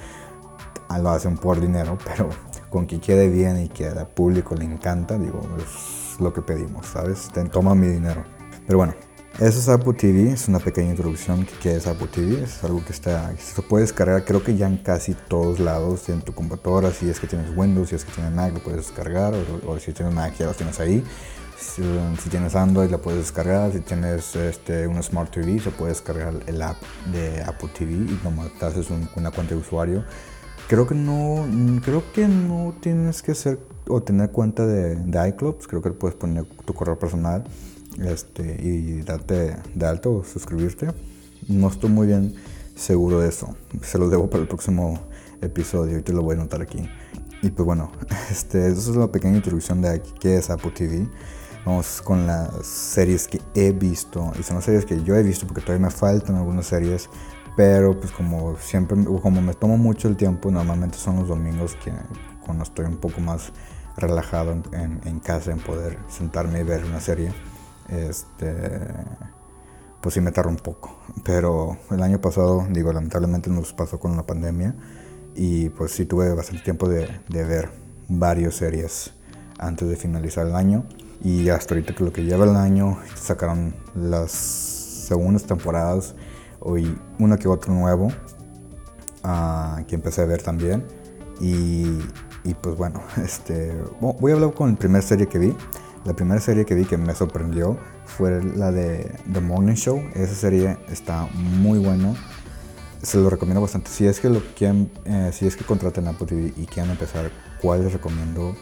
lo 0.99 1.11
hacen 1.11 1.37
por 1.37 1.61
dinero, 1.61 1.99
pero 2.05 2.29
con 2.71 2.87
que 2.87 3.01
quede 3.01 3.29
bien 3.29 3.63
y 3.65 3.69
que 3.69 3.89
al 3.89 4.09
público 4.09 4.55
le 4.55 4.65
encanta, 4.65 5.19
digo, 5.19 5.41
es 5.59 6.21
lo 6.21 6.33
que 6.33 6.43
pedimos, 6.43 6.87
¿sabes? 6.87 7.29
Te 7.33 7.45
toma 7.45 7.75
mi 7.75 7.89
dinero. 7.89 8.25
Pero 8.67 8.79
bueno, 8.79 8.95
eso 9.39 9.59
es 9.59 9.69
Apple 9.69 9.93
TV, 9.93 10.33
es 10.33 10.49
una 10.49 10.59
pequeña 10.59 10.93
introducción 10.93 11.45
que 11.45 11.53
qué 11.61 11.77
es 11.77 11.87
Apple 11.87 12.07
TV, 12.07 12.43
es 12.43 12.65
algo 12.65 12.83
que 12.83 12.93
está, 12.93 13.37
se 13.37 13.61
puede 13.61 13.83
descargar 13.83 14.25
creo 14.25 14.43
que 14.43 14.57
ya 14.57 14.67
en 14.67 14.79
casi 14.79 15.13
todos 15.13 15.61
lados 15.61 16.09
en 16.09 16.23
tu 16.23 16.33
computadora, 16.33 16.91
si 16.91 17.11
es 17.11 17.21
que 17.21 17.27
tienes 17.27 17.55
Windows, 17.55 17.91
si 17.91 17.97
es 17.97 18.07
que 18.07 18.13
tienes 18.13 18.33
Mac 18.33 18.55
lo 18.55 18.63
puedes 18.63 18.87
descargar, 18.87 19.35
o, 19.67 19.79
si 19.79 19.93
tienes 19.93 20.15
Mac 20.15 20.35
ya 20.39 20.47
lo 20.47 20.55
tienes 20.55 20.81
ahí. 20.81 21.05
Si, 21.59 21.83
tienes 22.31 22.55
Android 22.55 22.91
la 22.91 22.99
puedes 22.99 23.21
descargar, 23.21 23.73
si 23.73 23.81
tienes 23.81 24.37
este, 24.37 24.87
una 24.87 25.03
Smart 25.03 25.31
TV 25.31 25.59
se 25.59 25.71
puede 25.71 25.93
descargar 25.93 26.35
el 26.47 26.63
app 26.63 26.77
de 27.13 27.43
Apple 27.43 27.71
TV 27.77 27.93
y 27.93 28.21
nomás 28.23 28.51
te 28.59 28.67
haces 28.67 28.89
una 28.91 29.31
cuenta 29.31 29.55
de 29.55 29.61
usuario. 29.61 30.05
Creo 30.69 30.87
que 30.87 30.95
no, 30.95 31.47
creo 31.85 32.03
que 32.13 32.27
no 32.27 32.75
tienes 32.81 33.23
que 33.23 33.33
hacer 33.33 33.61
o 33.89 34.03
tener 34.03 34.31
cuenta 34.31 34.67
de, 34.67 34.97
de 34.97 35.29
iCloud, 35.29 35.57
creo 35.69 35.81
que 35.81 35.93
puedes 35.93 36.17
poner 36.17 36.45
tu 36.65 36.75
correo 36.75 36.99
personal 36.99 37.45
este, 38.03 38.61
y 38.61 39.03
darte 39.03 39.57
de 39.75 39.87
alto 39.87 40.13
o 40.13 40.25
suscribirte. 40.25 40.89
No 41.49 41.69
estoy 41.69 41.91
muy 41.91 42.09
bien 42.09 42.35
seguro 42.75 43.21
de 43.21 43.29
eso. 43.29 43.57
Se 43.83 43.99
lo 43.99 44.09
debo 44.09 44.29
para 44.29 44.43
el 44.43 44.49
próximo 44.49 44.99
episodio 45.41 45.99
y 45.99 46.03
te 46.03 46.13
lo 46.13 46.23
voy 46.23 46.35
a 46.35 46.39
notar 46.39 46.63
aquí. 46.63 46.89
Y 47.43 47.51
pues 47.51 47.65
bueno, 47.65 47.93
este, 48.31 48.67
eso 48.67 48.91
es 48.91 48.97
una 48.97 49.11
pequeña 49.11 49.37
introducción 49.37 49.81
de 49.83 50.03
qué 50.21 50.37
es 50.37 50.51
Apple 50.51 50.73
TV. 50.73 51.09
Vamos 51.65 52.01
con 52.03 52.27
las 52.27 52.67
series 52.67 53.27
que 53.27 53.41
he 53.55 53.73
visto. 53.73 54.33
Y 54.39 54.43
son 54.43 54.57
las 54.57 54.65
series 54.65 54.85
que 54.85 55.03
yo 55.03 55.17
he 55.17 55.23
visto 55.23 55.47
porque 55.47 55.63
todavía 55.63 55.87
me 55.87 55.93
faltan 55.93 56.37
algunas 56.37 56.67
series. 56.67 57.09
Pero 57.57 57.99
pues 57.99 58.13
como 58.13 58.57
siempre, 58.59 58.97
como 59.23 59.41
me 59.41 59.55
tomo 59.55 59.79
mucho 59.79 60.09
el 60.09 60.17
tiempo, 60.17 60.51
normalmente 60.51 60.99
son 60.99 61.17
los 61.17 61.29
domingos 61.29 61.75
que 61.83 61.93
cuando 62.45 62.65
estoy 62.65 62.85
un 62.85 62.99
poco 62.99 63.21
más 63.21 63.53
relajado 63.97 64.53
en, 64.53 65.01
en 65.05 65.21
casa 65.21 65.53
en 65.53 65.59
poder 65.59 65.99
sentarme 66.09 66.61
y 66.61 66.63
ver 66.65 66.85
una 66.85 67.01
serie 67.01 67.33
este, 67.89 68.55
pues 70.01 70.15
sí 70.15 70.21
me 70.21 70.33
tardó 70.33 70.51
un 70.51 70.57
poco. 70.57 70.97
Pero 71.25 71.79
el 71.91 72.03
año 72.03 72.21
pasado, 72.21 72.67
digo, 72.71 72.93
lamentablemente 72.93 73.51
nos 73.51 73.73
pasó 73.73 73.99
con 73.99 74.17
la 74.17 74.27
pandemia 74.27 74.75
y 75.35 75.69
pues 75.71 75.93
sí 75.93 76.07
tuve 76.07 76.33
bastante 76.35 76.63
tiempo 76.63 76.89
de, 76.89 77.09
de 77.29 77.45
ver 77.45 77.71
varias 78.09 78.55
series 78.55 79.13
antes 79.59 79.89
de 79.89 79.97
finalizar 79.97 80.47
el 80.47 80.55
año. 80.55 80.85
Y 81.23 81.49
hasta 81.49 81.75
ahorita 81.75 81.95
que 81.95 82.05
lo 82.05 82.13
que 82.13 82.25
lleva 82.25 82.45
el 82.45 82.57
año, 82.57 82.99
sacaron 83.15 83.75
las 83.95 84.31
segundas 84.31 85.45
temporadas, 85.45 86.15
hoy 86.67 86.99
una 87.19 87.39
que 87.39 87.49
otro 87.49 87.73
nuevo, 87.73 88.09
uh, 89.25 89.85
que 89.87 89.95
empecé 89.95 90.23
a 90.23 90.25
ver 90.27 90.43
también. 90.43 90.85
Y, 91.41 91.99
y, 92.45 92.55
pues 92.61 92.77
bueno, 92.77 93.03
este, 93.25 93.73
voy 94.01 94.33
a 94.33 94.35
hablar 94.35 94.53
con 94.53 94.73
la 94.73 94.77
primera 94.77 95.03
serie 95.03 95.27
que 95.29 95.39
vi. 95.39 95.55
La 96.05 96.15
primera 96.15 96.41
serie 96.41 96.65
que 96.65 96.75
vi 96.75 96.85
que 96.85 96.97
me 96.97 97.15
sorprendió 97.15 97.77
fue 98.05 98.43
la 98.43 98.71
de 98.71 99.13
The 99.33 99.41
Morning 99.41 99.75
Show. 99.75 100.03
Esa 100.15 100.35
serie 100.35 100.79
está 100.89 101.29
muy 101.35 101.79
buena. 101.79 102.15
Se 103.03 103.19
lo 103.19 103.29
recomiendo 103.29 103.61
bastante. 103.61 103.91
Si 103.91 104.07
es 104.07 104.21
que 104.21 104.29
lo 104.29 104.41
quieren, 104.57 104.91
eh, 105.05 105.31
si 105.33 105.47
es 105.47 105.57
que 105.57 105.65
contraten 105.65 106.07
Apple 106.09 106.27
TV 106.27 106.53
y 106.57 106.67
quieren 106.67 106.93
empezar, 106.93 107.31
¿cuál 107.61 107.85
les 107.85 107.93
recomiendo? 107.93 108.55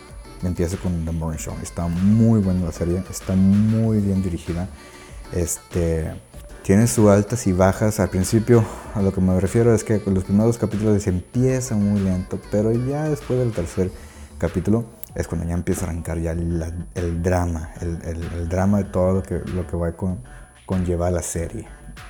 Empiece 0.43 0.77
con 0.77 1.05
The 1.05 1.13
Morning 1.13 1.39
Show. 1.39 1.55
Está 1.63 1.87
muy 1.87 2.41
buena 2.41 2.65
la 2.65 2.73
serie, 2.73 3.03
está 3.11 3.35
muy 3.35 3.99
bien 4.01 4.23
dirigida. 4.23 4.69
Este 5.33 6.13
tiene 6.65 6.87
sus 6.87 7.11
altas 7.11 7.47
y 7.47 7.53
bajas. 7.53 8.01
Al 8.01 8.09
principio, 8.09 8.65
a 8.95 9.03
lo 9.03 9.13
que 9.13 9.21
me 9.21 9.39
refiero 9.39 9.75
es 9.75 9.85
que 9.85 10.01
los 10.07 10.25
primeros 10.25 10.57
capítulos 10.57 11.01
se 11.03 11.11
empieza 11.11 11.77
muy 11.77 12.01
lento, 12.01 12.41
pero 12.51 12.73
ya 12.73 13.09
después 13.09 13.39
del 13.39 13.53
tercer 13.53 13.93
capítulo 14.39 14.87
es 15.15 15.29
cuando 15.29 15.47
ya 15.47 15.53
empieza 15.55 15.85
a 15.85 15.91
arrancar 15.91 16.19
ya 16.19 16.33
el, 16.33 17.23
drama, 17.23 17.71
el, 17.81 18.49
drama 18.49 18.79
de 18.79 18.85
todo 18.85 19.13
lo 19.13 19.23
que, 19.23 19.41
lo 19.41 19.67
que 19.67 19.77
va 19.77 19.89
a 19.89 19.93
con, 19.93 20.21
conllevar 20.65 21.13
la 21.13 21.23
serie. 21.23 21.69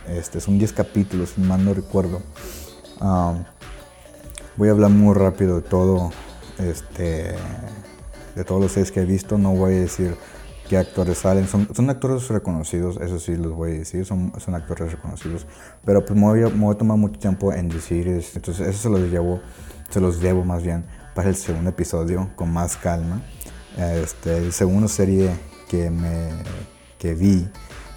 Este, 0.09 0.41
son 0.41 0.57
10 0.57 0.73
capítulos, 0.73 1.37
mal 1.37 1.65
no 1.65 1.75
recuerdo. 1.75 2.23
voy 4.57 4.69
a 4.69 4.71
hablar 4.71 4.91
muy 4.91 5.15
rápido 5.15 5.57
de 5.57 5.63
todo, 5.63 6.13
este, 6.59 7.35
de 8.37 8.45
todos 8.45 8.63
los 8.63 8.71
seis 8.71 8.93
que 8.93 9.01
he 9.01 9.05
visto. 9.05 9.37
No 9.37 9.51
voy 9.51 9.75
a 9.75 9.81
decir 9.81 10.17
qué 10.69 10.77
actores 10.77 11.19
salen. 11.19 11.47
Son, 11.47 11.69
son 11.75 11.91
actores 11.91 12.29
reconocidos, 12.29 12.99
eso 13.01 13.19
sí 13.19 13.37
los 13.37 13.53
voy 13.53 13.73
a 13.73 13.75
decir, 13.75 14.05
son, 14.05 14.33
son 14.39 14.55
actores 14.55 14.93
reconocidos. 14.93 15.47
Pero 15.85 16.05
pues 16.05 16.19
me 16.19 16.27
voy, 16.27 16.43
a, 16.43 16.49
me 16.49 16.65
voy 16.65 16.75
a 16.75 16.79
tomar 16.79 16.97
mucho 16.97 17.19
tiempo 17.19 17.53
en 17.53 17.69
decir, 17.69 18.09
entonces 18.09 18.67
eso 18.67 18.79
se 18.79 18.89
los 18.89 19.11
llevo, 19.11 19.41
se 19.91 20.01
los 20.01 20.21
debo 20.21 20.45
más 20.45 20.63
bien 20.63 20.85
para 21.15 21.29
el 21.29 21.37
segundo 21.37 21.71
episodio 21.71 22.31
con 22.37 22.53
más 22.53 22.77
calma. 22.77 23.23
Este, 23.77 24.37
el 24.37 24.53
segundo 24.53 24.89
serie 24.89 25.31
que, 25.69 25.91
me, 25.91 26.31
que 26.99 27.15
vi 27.15 27.49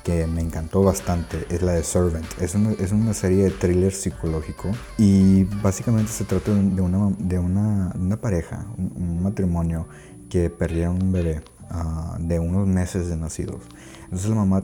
que 0.08 0.26
me 0.26 0.40
encantó 0.40 0.84
bastante 0.84 1.46
es 1.50 1.62
la 1.62 1.74
de 1.74 1.84
Servant. 1.84 2.26
Es 2.40 2.56
una, 2.56 2.72
es 2.72 2.94
una 2.94 3.14
serie 3.14 3.44
de 3.44 3.52
thriller 3.52 3.92
psicológico 3.92 4.72
y 4.98 5.44
básicamente 5.62 6.14
se 6.14 6.24
trata 6.24 6.54
de 6.54 6.82
una, 6.82 7.14
de 7.20 7.38
una, 7.38 7.92
una 7.94 8.16
pareja, 8.16 8.68
un, 8.78 9.22
matrimonio 9.22 9.86
que 10.30 10.50
perdieron 10.50 11.04
un 11.04 11.12
bebé 11.12 11.42
ah, 11.70 12.18
de 12.20 12.40
unos 12.40 12.68
meses 12.68 13.08
de 13.08 13.18
nacidos. 13.18 13.64
Entonces 14.06 14.30
la 14.30 14.36
mamá 14.36 14.64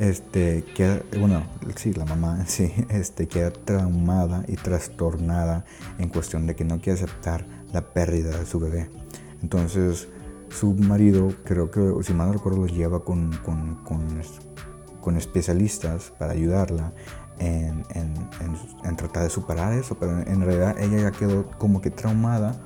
este, 0.00 0.64
queda, 0.74 1.02
bueno, 1.18 1.44
sí, 1.76 1.92
la 1.92 2.06
mamá 2.06 2.44
sí, 2.46 2.72
este, 2.88 3.28
queda 3.28 3.50
traumada 3.50 4.44
y 4.48 4.56
trastornada 4.56 5.64
en 5.98 6.08
cuestión 6.08 6.46
de 6.46 6.56
que 6.56 6.64
no 6.64 6.80
quiere 6.80 7.02
aceptar 7.02 7.44
la 7.72 7.82
pérdida 7.82 8.36
de 8.36 8.46
su 8.46 8.58
bebé. 8.58 8.88
Entonces, 9.42 10.08
su 10.50 10.74
marido, 10.74 11.32
creo 11.44 11.70
que, 11.70 11.80
si 12.02 12.12
mal 12.12 12.28
no 12.28 12.32
recuerdo, 12.34 12.60
lo 12.60 12.66
lleva 12.66 13.04
con, 13.04 13.30
con, 13.44 13.76
con, 15.00 15.16
especialistas 15.16 16.12
para 16.18 16.32
ayudarla 16.32 16.92
en, 17.38 17.84
en, 17.94 18.14
en, 18.84 18.96
tratar 18.96 19.24
de 19.24 19.30
superar 19.30 19.72
eso, 19.72 19.96
pero 19.98 20.20
en 20.20 20.40
realidad 20.40 20.78
ella 20.78 20.98
ya 20.98 21.10
quedó 21.10 21.50
como 21.58 21.80
que 21.80 21.90
traumada 21.90 22.60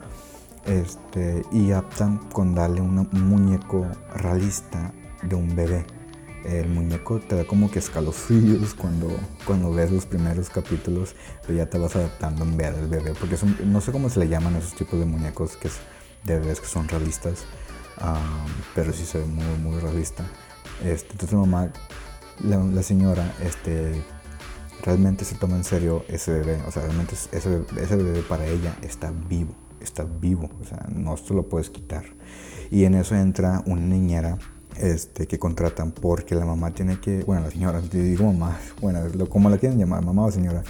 este, 0.66 1.42
y 1.52 1.73
optan 1.73 2.18
con 2.30 2.54
darle 2.54 2.80
un 2.80 3.09
muñeco 3.12 3.87
realista 4.14 4.92
de 5.23 5.35
un 5.35 5.54
bebé 5.54 5.85
el 6.44 6.68
muñeco 6.68 7.21
te 7.21 7.37
da 7.37 7.44
como 7.44 7.71
que 7.71 7.78
escalofríos 7.78 8.75
cuando, 8.75 9.09
cuando 9.47 9.73
ves 9.73 9.90
los 9.90 10.06
primeros 10.06 10.50
capítulos, 10.50 11.16
pero 11.42 11.54
ya 11.59 11.66
te 11.66 11.78
vas 11.78 11.97
adaptando 11.97 12.44
en 12.44 12.56
ver 12.56 12.75
al 12.75 12.88
bebé, 12.88 13.14
porque 13.18 13.37
no 13.64 13.80
sé 13.80 13.92
cómo 13.92 14.11
se 14.11 14.21
le 14.21 14.28
llaman 14.28 14.56
esos 14.56 14.75
tipos 14.75 14.99
de 15.00 15.06
muñecos 15.06 15.56
que 15.56 15.71
de 16.25 16.38
bebés 16.38 16.61
que 16.61 16.66
son 16.66 16.87
realistas, 16.88 17.44
pero 18.75 18.92
sí 18.92 19.04
se 19.04 19.18
ve 19.18 19.25
muy, 19.25 19.59
muy 19.59 19.80
realista. 19.80 20.25
Este, 20.85 21.12
entonces 21.12 21.38
mamá, 21.38 21.71
la, 22.42 22.83
señora, 22.83 23.35
este, 23.42 24.02
realmente 24.83 25.25
se 25.25 25.37
toma 25.37 25.56
en 25.56 25.64
serio 25.64 26.04
ese 26.09 26.33
bebé, 26.33 26.62
o 26.66 26.71
sea, 26.71 26.83
realmente 26.83 27.14
ese 27.14 27.97
bebé 27.97 28.23
para 28.23 28.47
ella 28.47 28.76
está 28.83 29.12
vivo, 29.28 29.54
está 29.84 30.04
vivo, 30.04 30.50
o 30.60 30.64
sea, 30.64 30.86
no 30.94 31.16
se 31.16 31.34
lo 31.34 31.48
puedes 31.48 31.70
quitar. 31.70 32.04
Y 32.70 32.84
en 32.84 32.94
eso 32.94 33.14
entra 33.14 33.62
una 33.66 33.82
niñera 33.82 34.38
este, 34.78 35.26
que 35.26 35.38
contratan 35.38 35.92
porque 35.92 36.34
la 36.34 36.44
mamá 36.44 36.72
tiene 36.72 36.98
que, 36.98 37.22
bueno, 37.24 37.42
la 37.42 37.50
señora, 37.50 37.80
digo 37.80 38.32
mamá, 38.32 38.58
bueno, 38.80 39.00
como 39.28 39.48
la 39.48 39.58
quieren 39.58 39.78
llamar, 39.78 40.04
mamá 40.04 40.24
o 40.24 40.30
señora, 40.30 40.62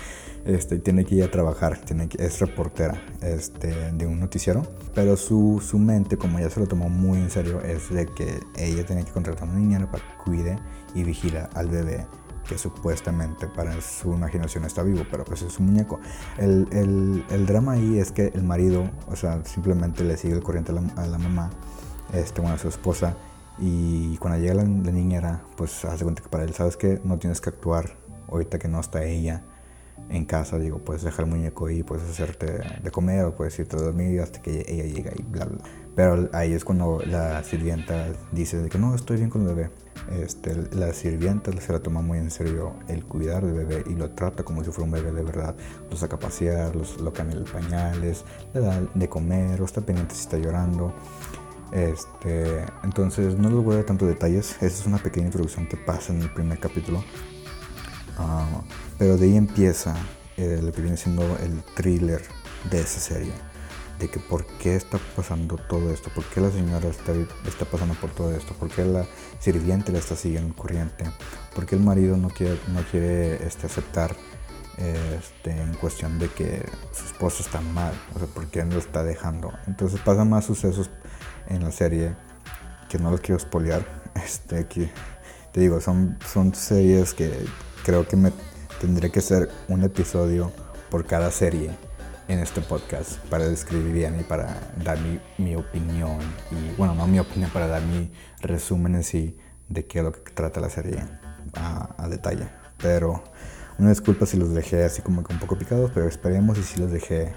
este, 0.44 0.78
tiene 0.78 1.04
que 1.04 1.14
ir 1.14 1.25
a 1.25 1.30
trabajar, 1.30 1.78
tiene 1.78 2.09
que, 2.09 2.23
es 2.23 2.38
reportera 2.40 3.00
este, 3.23 3.92
de 3.92 4.06
un 4.06 4.21
noticiero, 4.21 4.66
pero 4.94 5.16
su, 5.16 5.62
su 5.66 5.78
mente, 5.78 6.18
como 6.18 6.38
ya 6.38 6.50
se 6.50 6.61
lo 6.61 6.66
tomó 6.66 6.90
muy 6.90 7.18
en 7.18 7.30
serio, 7.30 7.62
es 7.62 7.88
de 7.88 8.06
que 8.06 8.40
ella 8.59 8.85
tiene 8.85 9.04
que 9.04 9.12
contratar 9.12 9.49
a 9.49 9.50
una 9.50 9.59
niñera 9.59 9.90
para 9.90 10.04
que 10.04 10.23
cuide 10.23 10.59
y 10.94 11.02
vigila 11.02 11.49
al 11.54 11.68
bebé 11.68 12.06
que 12.49 12.59
supuestamente 12.59 13.47
para 13.47 13.81
su 13.81 14.13
imaginación 14.13 14.65
está 14.65 14.83
vivo, 14.83 15.05
pero 15.11 15.25
pues 15.25 15.43
es 15.43 15.59
un 15.59 15.67
muñeco. 15.67 16.01
El, 16.39 17.25
el, 17.31 17.47
drama 17.47 17.73
ahí 17.73 17.99
es 17.99 18.13
que 18.13 18.33
el 18.35 18.43
marido, 18.43 18.91
o 19.09 19.17
sea, 19.17 19.45
simplemente 19.45 20.05
le 20.05 20.17
sigue 20.17 20.35
el 20.35 20.43
corriente 20.43 20.73
a 20.73 20.75
la, 20.75 21.07
la 21.07 21.19
mamá, 21.19 21.51
este, 22.13 22.41
bueno, 22.41 22.57
a 22.57 22.59
su 22.59 22.69
esposa, 22.69 23.17
y 23.59 24.17
cuando 24.19 24.39
llega 24.41 24.55
la, 24.55 24.65
niñera, 24.65 25.43
pues 25.57 25.85
hace 25.85 26.03
cuenta 26.05 26.23
que 26.23 26.29
para 26.29 26.45
él, 26.45 26.55
¿sabes 26.55 26.77
que 26.77 27.01
No 27.05 27.19
tienes 27.19 27.41
que 27.41 27.51
actuar 27.51 27.97
ahorita 28.29 28.59
que 28.59 28.69
no 28.69 28.81
está 28.81 29.05
ella 29.05 29.45
en 30.09 30.25
casa. 30.25 30.59
Digo, 30.59 30.79
puedes 30.79 31.03
dejar 31.03 31.25
el 31.25 31.31
muñeco 31.31 31.67
ahí, 31.67 31.83
puedes 31.83 32.09
hacerte 32.09 32.61
de 32.83 32.91
comer 32.91 33.25
o 33.25 33.35
puedes 33.35 33.59
irte 33.59 33.77
a 33.77 33.81
dormir 33.81 34.21
hasta 34.21 34.41
que 34.43 34.65
ella 34.69 34.85
llega 34.85 35.13
y 35.17 35.23
bla, 35.23 35.45
bla. 35.47 35.59
Pero 35.95 36.29
ahí 36.33 36.53
es 36.53 36.65
cuando 36.65 37.01
la 37.07 37.43
sirvienta 37.45 38.09
dice 38.33 38.59
de 38.59 38.69
que 38.69 38.79
no, 38.79 38.95
estoy 38.95 39.19
bien 39.19 39.31
con 39.31 39.43
el 39.43 39.55
bebé. 39.55 39.71
Este, 40.11 40.55
la 40.73 40.93
sirvienta 40.93 41.53
se 41.53 41.73
la 41.73 41.81
toma 41.81 42.03
muy 42.03 42.19
en 42.19 42.31
serio 42.31 42.75
el 42.89 43.05
cuidar 43.05 43.47
del 43.47 43.55
bebé 43.55 43.85
y 43.87 43.95
lo 43.95 44.11
trata 44.11 44.43
como 44.43 44.63
si 44.65 44.71
fuera 44.71 44.87
un 44.87 44.91
bebé 44.91 45.13
de 45.13 45.23
verdad. 45.23 45.55
Lo 45.89 45.97
saca 45.97 46.17
a 46.17 46.19
pasear, 46.19 46.75
lo 46.75 47.13
cambia 47.13 47.37
los 47.37 47.51
pañales, 47.51 48.25
le 48.53 48.61
da 48.61 48.81
de 48.93 49.09
comer 49.09 49.63
o 49.63 49.65
está 49.65 49.81
pendiente 49.81 50.15
si 50.15 50.23
está 50.23 50.37
llorando. 50.37 50.93
Este, 51.73 52.65
entonces 52.83 53.39
no 53.39 53.51
les 53.51 53.65
voy 53.65 53.75
a 53.75 53.77
dar 53.79 53.87
tantos 53.87 54.09
detalles, 54.09 54.53
esa 54.57 54.67
es 54.67 54.87
una 54.87 54.99
pequeña 54.99 55.27
introducción 55.27 55.67
que 55.67 55.77
pasa 55.77 56.13
en 56.13 56.23
el 56.23 56.33
primer 56.33 56.59
capítulo. 56.59 57.03
Ah, 58.19 58.63
pero 58.99 59.17
de 59.17 59.27
ahí 59.27 59.37
empieza 59.37 59.95
eh, 60.37 60.61
lo 60.63 60.73
que 60.73 60.83
viene 60.83 60.97
siendo 60.97 61.23
el 61.39 61.63
thriller 61.75 62.23
de 62.71 62.81
esa 62.81 63.01
serie. 63.01 63.33
De 63.99 64.09
que 64.09 64.19
por 64.19 64.45
qué 64.59 64.75
está 64.75 64.99
pasando 65.15 65.57
todo 65.57 65.93
esto, 65.93 66.11
por 66.13 66.25
qué 66.25 66.41
la 66.41 66.51
señora 66.51 66.89
está, 66.89 67.13
está 67.47 67.65
pasando 67.65 67.95
por 67.95 68.11
todo 68.11 68.35
esto, 68.35 68.53
por 68.55 68.69
qué 68.69 68.85
la 68.85 69.07
sirviente 69.39 69.93
le 69.93 69.99
está 69.99 70.17
siguiendo 70.17 70.55
corriente, 70.57 71.05
por 71.55 71.65
qué 71.65 71.77
el 71.77 71.83
marido 71.83 72.17
no 72.17 72.29
quiere, 72.29 72.59
no 72.73 72.83
quiere 72.91 73.47
este, 73.47 73.67
aceptar 73.67 74.17
este, 74.79 75.51
en 75.51 75.75
cuestión 75.75 76.19
de 76.19 76.29
que 76.29 76.67
su 76.93 77.05
esposo 77.05 77.45
está 77.45 77.61
mal, 77.61 77.95
o 78.17 78.19
sea, 78.19 78.27
por 78.27 78.49
qué 78.49 78.65
lo 78.65 78.79
está 78.79 79.05
dejando. 79.05 79.53
Entonces 79.69 80.01
pasan 80.01 80.29
más 80.29 80.45
sucesos 80.45 80.91
en 81.47 81.63
la 81.63 81.71
serie 81.71 82.17
que 82.89 82.99
no 82.99 83.11
los 83.11 83.21
quiero 83.21 83.39
spoilear. 83.39 84.03
Este, 84.15 84.67
que, 84.69 84.93
te 85.53 85.61
digo, 85.61 85.81
son, 85.81 86.17
son 86.33 86.55
series 86.55 87.15
que 87.15 87.33
creo 87.85 88.07
que 88.07 88.17
me 88.17 88.31
tendré 88.85 89.11
que 89.11 89.21
hacer 89.21 89.49
un 89.69 89.83
episodio 89.83 90.53
por 90.91 91.07
cada 91.07 91.31
serie 91.31 91.71
en 92.29 92.38
este 92.38 92.61
podcast 92.61 93.17
para 93.31 93.49
describir 93.49 93.95
bien 93.95 94.21
y 94.21 94.25
para 94.25 94.61
dar 94.85 95.00
mi, 95.00 95.19
mi, 95.38 95.57
opinión. 95.57 96.19
Y 96.50 96.76
bueno, 96.76 96.95
no 96.95 97.07
mi 97.07 97.19
opinión, 97.19 97.50
para 97.50 97.67
dar 97.67 97.81
mi 97.81 98.12
resumen 98.43 98.97
en 98.97 99.03
sí 99.03 99.38
de 99.71 99.87
qué 99.87 100.00
es 100.00 100.05
lo 100.05 100.12
que 100.12 100.33
trata 100.33 100.61
la 100.61 100.69
serie 100.69 101.03
a, 101.55 101.95
a 101.97 102.09
detalle. 102.09 102.47
Pero 102.76 103.25
una 103.79 103.88
disculpa 103.88 104.26
si 104.26 104.37
los 104.37 104.53
dejé 104.53 104.85
así 104.85 105.00
como 105.00 105.25
que 105.25 105.33
un 105.33 105.41
poco 105.41 105.57
picados, 105.57 105.91
pero 105.95 106.07
esperemos 106.07 106.59
y 106.59 106.62
si 106.62 106.79
los 106.79 106.91
dejé 106.91 107.33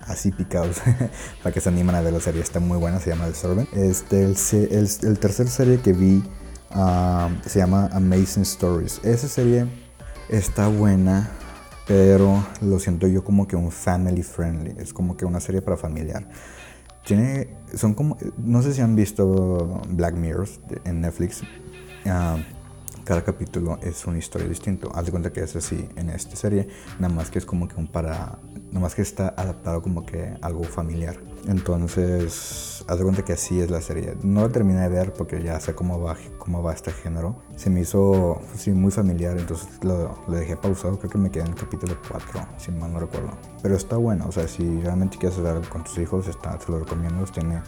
así 0.00 0.32
picados 0.32 0.78
para 1.44 1.54
que 1.54 1.60
se 1.60 1.68
animen 1.68 1.94
a 1.94 2.00
ver 2.00 2.14
la 2.14 2.20
serie. 2.20 2.42
Está 2.42 2.58
muy 2.58 2.78
buena, 2.78 2.98
se 2.98 3.10
llama 3.10 3.26
The 3.26 3.34
Servant. 3.34 3.72
Este, 3.74 4.24
el, 4.24 4.36
el, 5.02 5.18
tercer 5.20 5.46
serie 5.46 5.78
que 5.78 5.92
vi 5.92 6.24
ah, 6.72 7.30
se 7.46 7.60
llama 7.60 7.88
Amazing 7.92 8.42
Stories. 8.42 8.98
Esa 9.04 9.28
serie 9.28 9.81
está 10.32 10.68
buena, 10.68 11.30
pero 11.86 12.42
lo 12.62 12.78
siento 12.78 13.06
yo 13.06 13.22
como 13.22 13.46
que 13.46 13.54
un 13.54 13.70
family 13.70 14.22
friendly. 14.22 14.74
Es 14.78 14.92
como 14.92 15.16
que 15.16 15.24
una 15.24 15.40
serie 15.40 15.60
para 15.60 15.76
familiar. 15.76 16.28
Tiene, 17.04 17.48
son 17.74 17.94
como, 17.94 18.16
no 18.38 18.62
sé 18.62 18.72
si 18.72 18.80
han 18.80 18.96
visto 18.96 19.82
Black 19.88 20.14
Mirrors 20.14 20.60
en 20.84 21.02
Netflix. 21.02 21.42
Uh, 21.42 22.40
cada 23.04 23.22
capítulo 23.22 23.78
es 23.82 24.06
una 24.06 24.18
historia 24.18 24.48
distinta. 24.48 24.88
Haz 24.94 25.06
de 25.06 25.10
cuenta 25.10 25.32
que 25.32 25.40
es 25.40 25.54
así 25.54 25.88
en 25.96 26.10
esta 26.10 26.36
serie, 26.36 26.68
nada 26.98 27.12
más 27.12 27.30
que 27.30 27.38
es 27.38 27.44
como 27.44 27.68
que 27.68 27.74
un 27.74 27.88
para, 27.88 28.38
nada 28.68 28.80
más 28.80 28.94
que 28.94 29.02
está 29.02 29.34
adaptado 29.36 29.82
como 29.82 30.06
que 30.06 30.34
algo 30.40 30.64
familiar. 30.64 31.16
Entonces, 31.46 32.84
haz 32.86 32.98
de 32.98 33.04
cuenta 33.04 33.24
que 33.24 33.32
así 33.32 33.60
es 33.60 33.70
la 33.70 33.80
serie. 33.80 34.16
No 34.22 34.42
la 34.42 34.48
terminé 34.48 34.80
de 34.82 34.88
ver 34.88 35.12
porque 35.12 35.42
ya 35.42 35.58
sé 35.60 35.74
cómo 35.74 36.00
va, 36.00 36.16
cómo 36.38 36.62
va 36.62 36.72
este 36.72 36.92
género. 36.92 37.42
Se 37.56 37.68
me 37.70 37.80
hizo 37.80 38.40
sí, 38.56 38.70
muy 38.70 38.90
familiar, 38.90 39.36
entonces 39.38 39.68
lo, 39.82 40.16
lo 40.26 40.34
dejé 40.34 40.56
pausado. 40.56 40.98
Creo 40.98 41.10
que 41.10 41.18
me 41.18 41.30
quedé 41.30 41.44
en 41.44 41.50
el 41.50 41.56
capítulo 41.56 41.96
4, 42.08 42.40
si 42.58 42.70
mal 42.70 42.92
no 42.92 43.00
recuerdo. 43.00 43.30
Pero 43.62 43.76
está 43.76 43.96
bueno, 43.96 44.26
o 44.28 44.32
sea, 44.32 44.46
si 44.46 44.80
realmente 44.80 45.18
quieres 45.18 45.40
ver 45.40 45.60
con 45.68 45.82
tus 45.84 45.98
hijos, 45.98 46.28
está, 46.28 46.58
te 46.58 46.70
lo 46.70 46.78
recomiendo. 46.78 47.24
Tiene 47.24 47.60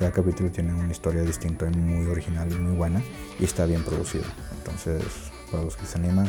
cada 0.00 0.12
capítulo 0.12 0.50
tiene 0.50 0.72
una 0.72 0.90
historia 0.90 1.20
distinta 1.20 1.66
y 1.70 1.76
muy 1.76 2.06
original 2.06 2.50
y 2.50 2.54
muy 2.54 2.74
buena 2.74 3.02
y 3.38 3.44
está 3.44 3.66
bien 3.66 3.84
producido. 3.84 4.24
Entonces, 4.56 5.04
para 5.50 5.62
los 5.62 5.76
que 5.76 5.84
se 5.84 5.98
animan, 5.98 6.26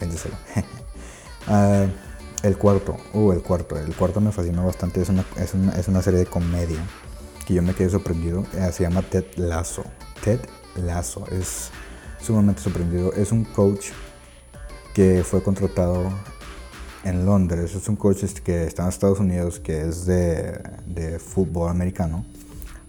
véndeselo. 0.00 0.34
uh, 1.46 1.86
el 2.42 2.56
cuarto, 2.56 2.96
uh, 3.12 3.32
el 3.32 3.42
cuarto, 3.42 3.78
el 3.78 3.94
cuarto 3.94 4.20
me 4.20 4.32
fascinó 4.32 4.64
bastante. 4.64 5.02
Es 5.02 5.08
una, 5.08 5.24
es 5.36 5.54
una, 5.54 5.72
es 5.72 5.88
una 5.88 6.02
serie 6.02 6.20
de 6.20 6.26
comedia 6.26 6.78
que 7.46 7.54
yo 7.54 7.62
me 7.62 7.74
quedé 7.74 7.90
sorprendido. 7.90 8.40
Uh, 8.40 8.72
se 8.72 8.82
llama 8.82 9.02
Ted 9.02 9.24
Lasso. 9.36 9.84
Ted 10.22 10.40
Lasso 10.76 11.24
es 11.30 11.70
sumamente 12.20 12.62
sorprendido. 12.62 13.12
Es 13.12 13.32
un 13.32 13.44
coach 13.44 13.88
que 14.94 15.22
fue 15.24 15.42
contratado 15.42 16.10
en 17.04 17.24
Londres. 17.26 17.74
Es 17.74 17.88
un 17.88 17.96
coach 17.96 18.24
que 18.44 18.64
está 18.64 18.82
en 18.82 18.88
Estados 18.88 19.20
Unidos, 19.20 19.60
que 19.60 19.82
es 19.82 20.06
de, 20.06 20.60
de 20.86 21.18
fútbol 21.18 21.70
americano 21.70 22.24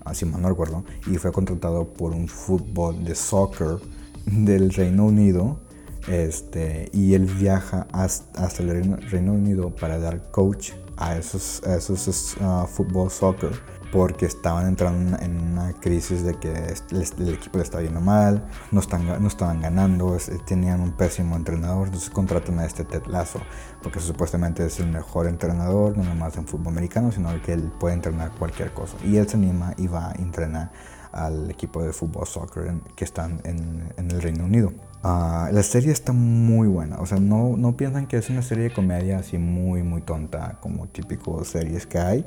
así 0.07 0.25
mal 0.25 0.41
no 0.41 0.49
recuerdo, 0.49 0.83
y 1.05 1.17
fue 1.17 1.31
contratado 1.31 1.93
por 1.93 2.13
un 2.13 2.27
fútbol 2.27 3.03
de 3.03 3.15
soccer 3.15 3.77
del 4.25 4.73
Reino 4.73 5.05
Unido. 5.05 5.59
Este, 6.07 6.89
y 6.93 7.13
él 7.15 7.25
viaja 7.25 7.87
hasta, 7.91 8.47
el 8.63 8.99
Reino, 9.09 9.33
Unido 9.33 9.75
para 9.75 9.99
dar 9.99 10.31
coach 10.31 10.71
a 10.95 11.17
esos, 11.17 11.61
a 11.65 11.75
esos 11.75 12.37
uh, 12.39 12.65
fútbol 12.65 13.11
soccer 13.11 13.51
porque 13.91 14.25
estaban 14.25 14.67
entrando 14.67 15.17
en 15.19 15.39
una 15.39 15.73
crisis 15.73 16.23
de 16.23 16.35
que 16.35 16.51
el, 16.51 17.33
equipo 17.33 17.57
le 17.57 17.63
estaba 17.63 17.83
yendo 17.83 18.01
mal, 18.01 18.45
no, 18.71 18.79
están, 18.79 19.05
no 19.05 19.27
estaban 19.27 19.61
ganando, 19.61 20.17
tenían 20.45 20.81
un 20.81 20.91
pésimo 20.91 21.35
entrenador, 21.35 21.87
entonces 21.87 22.09
contratan 22.09 22.59
a 22.59 22.65
este 22.65 22.83
Ted 22.83 23.05
Lasso, 23.07 23.39
porque 23.81 23.99
supuestamente 23.99 24.65
es 24.65 24.79
el 24.79 24.87
mejor 24.87 25.27
entrenador, 25.27 25.97
no 25.97 26.03
nomás 26.03 26.37
en 26.37 26.45
fútbol 26.47 26.73
americano, 26.73 27.11
sino 27.11 27.29
que 27.41 27.53
él 27.53 27.71
puede 27.79 27.95
entrenar 27.95 28.31
cualquier 28.31 28.73
cosa. 28.73 28.97
Y 29.03 29.17
él 29.17 29.27
se 29.27 29.37
anima 29.37 29.73
y 29.77 29.87
va 29.87 30.09
a 30.09 30.13
entrenar 30.13 30.71
al 31.17 31.49
equipo 31.49 31.81
de 31.81 31.91
fútbol 31.91 32.27
soccer 32.27 32.73
que 32.95 33.03
están 33.03 33.41
en, 33.43 33.91
el 33.97 34.21
Reino 34.21 34.45
Unido. 34.45 34.71
Ah, 35.03 35.49
la 35.51 35.63
serie 35.63 35.91
está 35.91 36.11
muy 36.13 36.67
buena, 36.67 36.99
o 36.99 37.05
sea, 37.05 37.19
no, 37.19 37.55
no 37.57 37.75
piensan 37.75 38.07
que 38.07 38.17
es 38.17 38.29
una 38.29 38.41
serie 38.41 38.65
de 38.65 38.73
comedia 38.73 39.19
así 39.19 39.37
muy, 39.37 39.83
muy 39.83 40.01
tonta, 40.01 40.59
como 40.61 40.87
típico 40.87 41.43
series 41.45 41.85
que 41.85 41.99
hay 41.99 42.25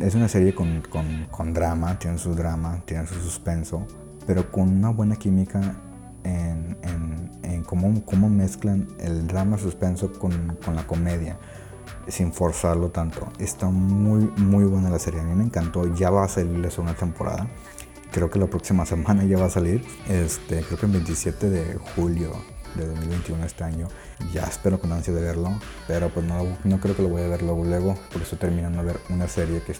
Es 0.00 0.14
una 0.14 0.28
serie 0.28 0.54
con, 0.54 0.82
con, 1.30 1.52
drama, 1.52 1.98
tiene 1.98 2.18
su 2.18 2.34
drama, 2.34 2.82
tiene 2.84 3.06
su 3.06 3.14
suspenso, 3.14 3.86
pero 4.26 4.50
con 4.50 4.68
una 4.68 4.90
buena 4.90 5.16
química 5.16 5.60
en, 6.24 6.76
en, 6.82 7.30
en 7.42 7.62
cómo, 7.62 8.04
cómo, 8.04 8.28
mezclan 8.28 8.88
el 8.98 9.26
drama 9.26 9.58
suspenso 9.58 10.12
con, 10.12 10.56
con, 10.64 10.74
la 10.74 10.86
comedia, 10.86 11.38
sin 12.08 12.32
forzarlo 12.32 12.90
tanto. 12.90 13.28
Está 13.38 13.66
muy, 13.66 14.30
muy 14.36 14.64
buena 14.64 14.90
la 14.90 14.98
serie. 14.98 15.20
A 15.20 15.24
mí 15.24 15.34
me 15.34 15.44
encantó. 15.44 15.94
Ya 15.94 16.10
va 16.10 16.24
a 16.24 16.28
salir 16.28 16.58
la 16.58 16.70
segunda 16.70 16.94
temporada. 16.94 17.48
Creo 18.12 18.30
que 18.30 18.38
la 18.38 18.46
próxima 18.46 18.86
semana 18.86 19.24
ya 19.24 19.38
va 19.38 19.46
a 19.46 19.50
salir. 19.50 19.84
Este, 20.08 20.62
creo 20.62 20.78
que 20.78 20.86
el 20.86 20.92
27 20.92 21.50
de 21.50 21.78
julio 21.94 22.32
de 22.76 22.86
2021 22.86 23.44
este 23.44 23.64
año. 23.64 23.88
Ya 24.32 24.44
espero 24.44 24.78
con 24.80 24.92
ansia 24.92 25.12
de 25.12 25.22
verlo, 25.22 25.58
pero 25.86 26.08
pues 26.10 26.24
no, 26.26 26.56
no 26.64 26.80
creo 26.80 26.96
que 26.96 27.02
lo 27.02 27.08
voy 27.08 27.22
a 27.22 27.28
ver 27.28 27.42
luego, 27.42 27.64
luego, 27.64 27.94
porque 28.10 28.24
estoy 28.24 28.38
terminando 28.38 28.78
de 28.78 28.86
ver 28.86 29.00
una 29.10 29.28
serie 29.28 29.62
que 29.62 29.74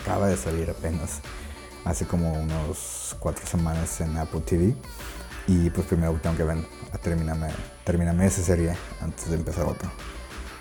acaba 0.00 0.28
de 0.28 0.36
salir 0.36 0.70
apenas 0.70 1.20
hace 1.84 2.06
como 2.06 2.32
unos 2.32 3.16
cuatro 3.20 3.46
semanas 3.46 4.00
en 4.00 4.16
Apple 4.16 4.40
TV. 4.40 4.74
Y 5.46 5.68
pues 5.70 5.86
primero 5.86 6.18
tengo 6.22 6.36
que 6.36 6.44
ver, 6.44 6.56
a 6.92 6.98
terminarme, 6.98 7.48
terminarme 7.84 8.26
esa 8.26 8.42
serie 8.42 8.74
antes 9.02 9.28
de 9.28 9.36
empezar 9.36 9.66
otra. 9.66 9.92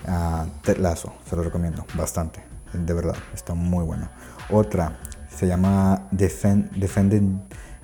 Uh, 0.06 0.46
se 0.66 1.36
lo 1.38 1.44
recomiendo 1.44 1.86
bastante, 1.94 2.44
de 2.74 2.94
verdad, 2.94 3.16
está 3.34 3.54
muy 3.54 3.86
bueno. 3.86 4.10
Otra 4.50 5.00
se 5.36 5.48
llama 5.48 6.08
Defend, 6.12 6.72
Defending 6.72 7.42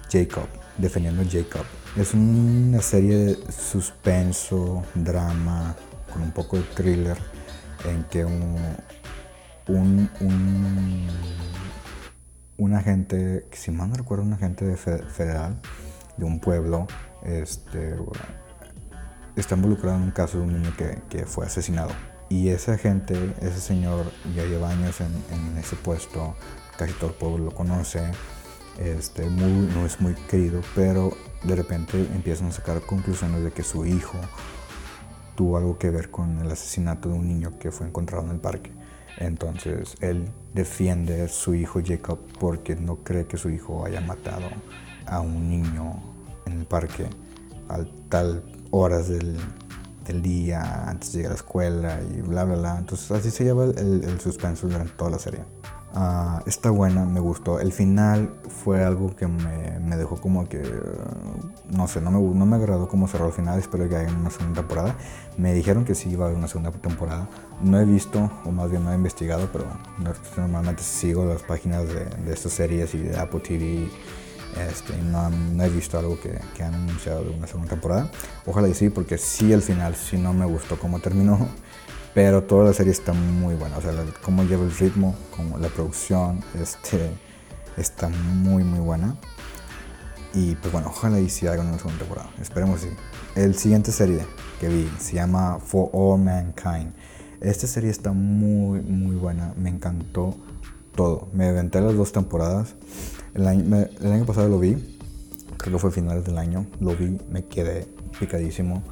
Jacob, 0.10 0.48
Defendiendo 0.78 1.24
Jacob. 1.30 1.66
Es 1.98 2.14
una 2.14 2.82
serie 2.82 3.16
de 3.18 3.52
suspenso, 3.52 4.84
drama, 4.96 5.76
con 6.12 6.22
un 6.22 6.32
poco 6.32 6.58
de 6.58 6.64
thriller, 6.64 7.18
en 7.86 8.04
que 8.06 8.26
un, 8.26 8.58
un, 12.58 12.74
agente, 12.74 13.48
si 13.52 13.72
mal 13.72 13.90
no 13.90 13.96
recuerdo, 13.96 14.24
un 14.24 14.34
agente 14.34 14.76
federal 14.76 15.60
de 16.18 16.26
un 16.26 16.40
pueblo, 16.40 16.88
este, 17.24 17.96
está 19.36 19.56
involucrado 19.56 19.98
en 19.98 20.04
un 20.04 20.12
caso 20.12 20.38
de 20.38 20.44
un 20.44 20.54
niño 20.54 20.74
que, 20.78 21.26
fue 21.26 21.46
asesinado. 21.46 21.92
Y 22.30 22.50
ese 22.50 22.74
agente, 22.74 23.34
ese 23.42 23.60
señor, 23.60 24.06
ya 24.36 24.46
lleva 24.46 24.70
años 24.70 25.02
en 25.02 25.58
ese 25.58 25.76
puesto, 25.76 26.36
casi 26.80 26.94
todo 26.94 27.10
el 27.10 27.16
pueblo 27.18 27.46
lo 27.46 27.52
conoce, 27.52 28.02
este, 28.78 29.30
muy, 29.30 29.52
no 29.76 29.86
es 29.86 30.00
muy 30.00 30.14
querido, 30.14 30.62
pero 30.76 31.12
de 31.44 31.54
repente 31.54 32.00
empiezan 32.16 32.48
a 32.48 32.52
sacar 32.54 32.80
conclusiones 32.80 33.44
de 33.44 33.52
que 33.52 33.64
su 33.64 33.86
hijo 33.86 34.18
tuvo 35.36 35.58
algo 35.58 35.78
que 35.78 35.90
ver 35.90 36.10
con 36.10 36.40
el 36.40 36.50
asesinato 36.50 37.10
de 37.10 37.16
un 37.16 37.28
niño 37.28 37.60
que 37.60 37.72
fue 37.72 37.86
encontrado 37.86 38.24
en 38.24 38.32
el 38.32 38.40
parque. 38.40 38.72
Entonces 39.18 39.96
él 40.00 40.32
defiende 40.54 41.24
a 41.24 41.28
su 41.28 41.54
hijo 41.54 41.82
Jacob 41.86 42.20
porque 42.40 42.78
no 42.78 43.04
cree 43.04 43.26
que 43.26 43.36
su 43.36 43.50
hijo 43.50 43.86
haya 43.86 44.00
matado 44.00 44.48
a 45.06 45.20
un 45.20 45.50
niño 45.50 46.02
en 46.46 46.60
el 46.60 46.66
parque 46.66 47.10
a 47.68 47.80
tal 48.08 48.42
horas 48.72 49.10
del, 49.10 49.38
día 50.24 50.90
antes 50.90 51.12
de 51.12 51.18
llegar 51.20 51.34
a 51.34 51.36
la 51.36 51.40
escuela 51.40 52.00
y 52.02 52.22
bla 52.22 52.46
bla 52.46 52.56
bla. 52.56 52.78
Entonces 52.80 53.12
así 53.12 53.30
se 53.32 53.44
lleva 53.44 53.66
el, 53.66 54.04
el 54.04 54.20
suspenso 54.22 54.68
durante 54.68 54.94
toda 54.94 55.12
la 55.12 55.20
serie. 55.20 55.42
Uh, 56.00 56.40
está 56.46 56.70
buena, 56.70 57.04
me 57.04 57.20
gustó. 57.20 57.60
El 57.60 57.74
final 57.74 58.34
fue 58.64 58.86
algo 58.86 59.14
que 59.18 59.28
me, 59.28 59.82
me 59.82 59.98
dejó 59.98 60.16
como 60.16 60.48
que, 60.48 60.64
no 61.72 61.90
sé, 61.90 62.00
no 62.00 62.10
me, 62.10 62.22
no 62.22 62.46
me 62.46 62.56
agradó 62.56 62.88
cómo 62.88 63.10
cerró 63.10 63.28
el 63.28 63.34
final. 63.34 63.60
Espero 63.60 63.90
que 63.90 63.98
haya 63.98 64.10
una 64.10 64.30
segunda 64.30 64.62
temporada. 64.62 64.96
Me 65.38 65.54
dijeron 65.54 65.84
que 65.84 65.96
sí 65.96 66.10
iba 66.10 66.24
a 66.24 66.28
haber 66.28 66.38
una 66.38 66.48
segunda 66.48 66.72
temporada. 66.72 67.28
No 67.62 67.82
he 67.82 67.84
visto, 67.84 68.32
o 68.46 68.52
más 68.52 68.72
bien 68.72 68.86
no 68.86 68.94
he 68.94 68.96
investigado, 68.96 69.50
pero 69.52 69.66
normalmente 70.38 70.84
sigo 70.84 71.26
las 71.26 71.42
páginas 71.42 71.86
de, 71.90 72.06
de 72.06 72.34
estas 72.34 72.54
series 72.54 72.96
y 72.96 73.00
de 73.00 73.20
Apple 73.20 73.42
TV. 73.42 73.90
Este, 74.72 74.98
no, 75.02 75.30
no, 75.30 75.64
he 75.66 75.70
visto 75.70 76.00
algo 76.00 76.18
que, 76.18 76.40
que 76.56 76.64
han 76.64 76.76
anunciado 76.76 77.26
de 77.26 77.32
una 77.32 77.46
segunda 77.46 77.72
temporada. 77.72 78.10
Ojalá 78.46 78.70
y 78.70 78.74
sí, 78.74 78.90
porque 78.90 79.18
sí 79.18 79.52
el 79.52 79.62
final, 79.62 79.96
sí 79.96 80.18
no 80.18 80.32
me 80.32 80.46
gustó 80.46 80.80
cómo 80.80 81.00
terminó. 81.00 81.50
Pero 82.14 82.44
toda 82.44 82.66
la 82.66 82.74
serie 82.74 82.92
está 82.92 83.14
muy 83.14 83.56
buena, 83.56 83.78
o 83.78 83.82
sea, 83.82 83.94
cómo 84.24 84.44
lleva 84.44 84.64
el 84.64 84.72
ritmo, 84.72 85.16
como 85.36 85.58
la 85.58 85.70
producción, 85.70 86.44
este, 86.60 87.12
está 87.78 88.10
muy, 88.10 88.64
muy 88.64 88.80
buena. 88.80 89.16
Y 90.34 90.56
pues 90.56 90.72
bueno, 90.72 90.90
ojalá 90.90 91.20
y 91.20 91.30
si 91.30 91.48
hagan 91.48 91.68
una 91.68 91.78
segunda 91.78 92.00
temporada, 92.00 92.30
esperemos 92.42 92.82
sí. 92.82 92.90
El 93.36 93.56
siguiente 93.56 93.92
serie 93.92 94.26
que 94.60 94.68
vi 94.68 94.90
se 95.00 95.16
llama 95.16 95.60
For 95.60 95.90
All 95.94 96.20
Mankind. 96.20 96.94
Esta 97.42 97.68
serie 97.68 97.90
está 97.90 98.12
muy, 98.12 98.82
muy 98.82 99.16
buena, 99.16 99.54
me 99.58 99.70
encantó 99.70 100.36
todo. 100.96 101.30
Me 101.34 101.48
aventé 101.48 101.80
las 101.80 101.96
dos 101.96 102.12
temporadas. 102.12 102.76
El 103.34 103.48
año, 103.48 103.88
el 104.02 104.12
año 104.12 104.26
pasado 104.26 104.50
lo 104.50 104.60
vi, 104.60 104.98
creo 105.58 105.74
que 105.74 105.80
fue 105.80 105.90
a 105.90 105.94
finales 105.94 106.26
del 106.26 106.38
año, 106.38 106.66
lo 106.80 106.96
vi, 106.96 107.20
me 107.30 107.46
quedé 107.46 107.88
picadísimo 108.20 108.84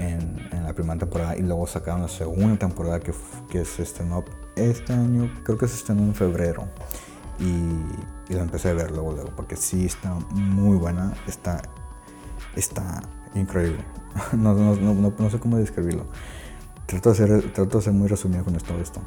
en, 0.00 0.64
la 0.64 0.72
primera 0.72 0.98
temporada 0.98 1.36
y 1.36 1.42
luego 1.42 1.66
sacaron 1.66 2.02
la 2.02 2.08
segunda 2.08 2.56
temporada 2.56 3.00
que, 3.00 3.12
que 3.50 3.64
se 3.64 3.82
estrenó 3.82 4.24
este 4.56 4.92
año, 4.92 5.30
creo 5.44 5.58
que 5.58 5.66
se 5.68 5.76
estrenó 5.76 6.02
en 6.02 6.14
febrero. 6.14 6.68
Y, 7.38 8.32
y 8.32 8.34
lo 8.34 8.40
empecé 8.40 8.68
a 8.68 8.74
ver 8.74 8.90
luego, 8.90 9.12
luego, 9.12 9.30
porque 9.34 9.56
sí 9.56 9.86
está 9.86 10.14
muy 10.32 10.76
buena, 10.76 11.14
está, 11.26 11.62
está 12.54 13.02
increíble. 13.34 13.84
no, 14.32 14.54
no, 14.54 14.76
no, 14.76 15.12
no, 15.16 15.30
sé 15.30 15.38
cómo 15.38 15.56
describirlo. 15.56 16.06
Trato 16.86 17.10
de, 17.10 17.16
ser, 17.16 17.52
trato 17.52 17.78
de 17.78 17.84
ser 17.84 17.92
muy 17.92 18.08
resumido 18.08 18.44
con 18.44 18.54
todo 18.54 18.78
esto. 18.80 19.00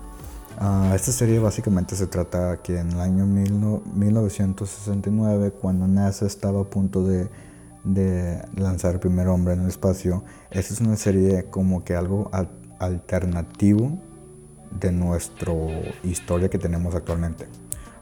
Uh, 0.59 0.93
esta 0.93 1.11
serie 1.11 1.39
básicamente 1.39 1.95
se 1.95 2.07
trata 2.07 2.61
que 2.61 2.77
en 2.77 2.91
el 2.91 3.01
año 3.01 3.25
mil 3.25 3.59
no, 3.59 3.81
1969, 3.93 5.51
cuando 5.51 5.87
NASA 5.87 6.25
estaba 6.25 6.61
a 6.61 6.63
punto 6.65 7.03
de 7.03 7.29
de 7.83 8.41
lanzar 8.55 8.99
primer 8.99 9.27
hombre 9.27 9.53
en 9.53 9.61
el 9.61 9.67
espacio. 9.67 10.23
Esta 10.51 10.73
es 10.73 10.81
una 10.81 10.95
serie 10.95 11.45
como 11.49 11.83
que 11.83 11.95
algo 11.95 12.29
alternativo 12.79 13.99
de 14.79 14.91
nuestra 14.91 15.53
historia 16.03 16.49
que 16.49 16.57
tenemos 16.57 16.95
actualmente. 16.95 17.47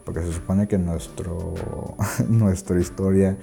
Porque 0.06 0.22
se 0.22 0.34
supone 0.34 0.67
que 0.67 0.78
nuestro, 0.78 1.54
nuestra 2.28 2.80
historia 2.80 3.38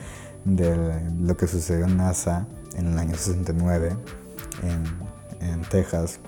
de 0.44 1.00
lo 1.20 1.36
que 1.36 1.46
sucedió 1.46 1.86
en 1.86 1.96
NASA 1.96 2.46
en 2.76 2.88
el 2.92 2.98
año 2.98 3.14
69 3.14 3.96
en, 4.62 5.48
en 5.48 5.62
Texas, 5.62 6.20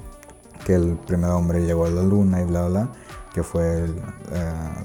que 0.64 0.74
el 0.74 0.96
primer 0.96 1.30
hombre 1.30 1.64
llegó 1.64 1.86
a 1.86 1.90
la 1.90 2.02
luna 2.02 2.42
y 2.42 2.44
bla, 2.44 2.68
bla, 2.68 2.68
bla 2.68 2.92
que 3.32 3.42
fue 3.42 3.84
eh, 3.84 3.88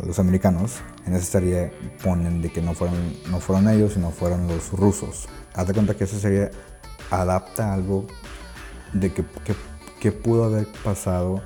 los 0.05 0.19
americanos, 0.19 0.77
en 1.05 1.13
esa 1.13 1.25
serie 1.25 1.71
ponen 2.03 2.41
de 2.41 2.51
que 2.51 2.61
no 2.61 2.73
fueron, 2.73 2.97
no 3.29 3.39
fueron 3.39 3.69
ellos, 3.69 3.93
sino 3.93 4.11
fueron 4.11 4.47
los 4.47 4.71
rusos. 4.71 5.27
Haz 5.53 5.67
de 5.67 5.73
cuenta 5.73 5.95
que 5.95 6.05
esa 6.05 6.19
serie 6.19 6.51
adapta 7.11 7.73
algo 7.73 8.05
de 8.93 9.13
que, 9.13 9.23
que, 9.99 10.11
pudo 10.11 10.45
haber 10.45 10.67
pasado 10.83 11.41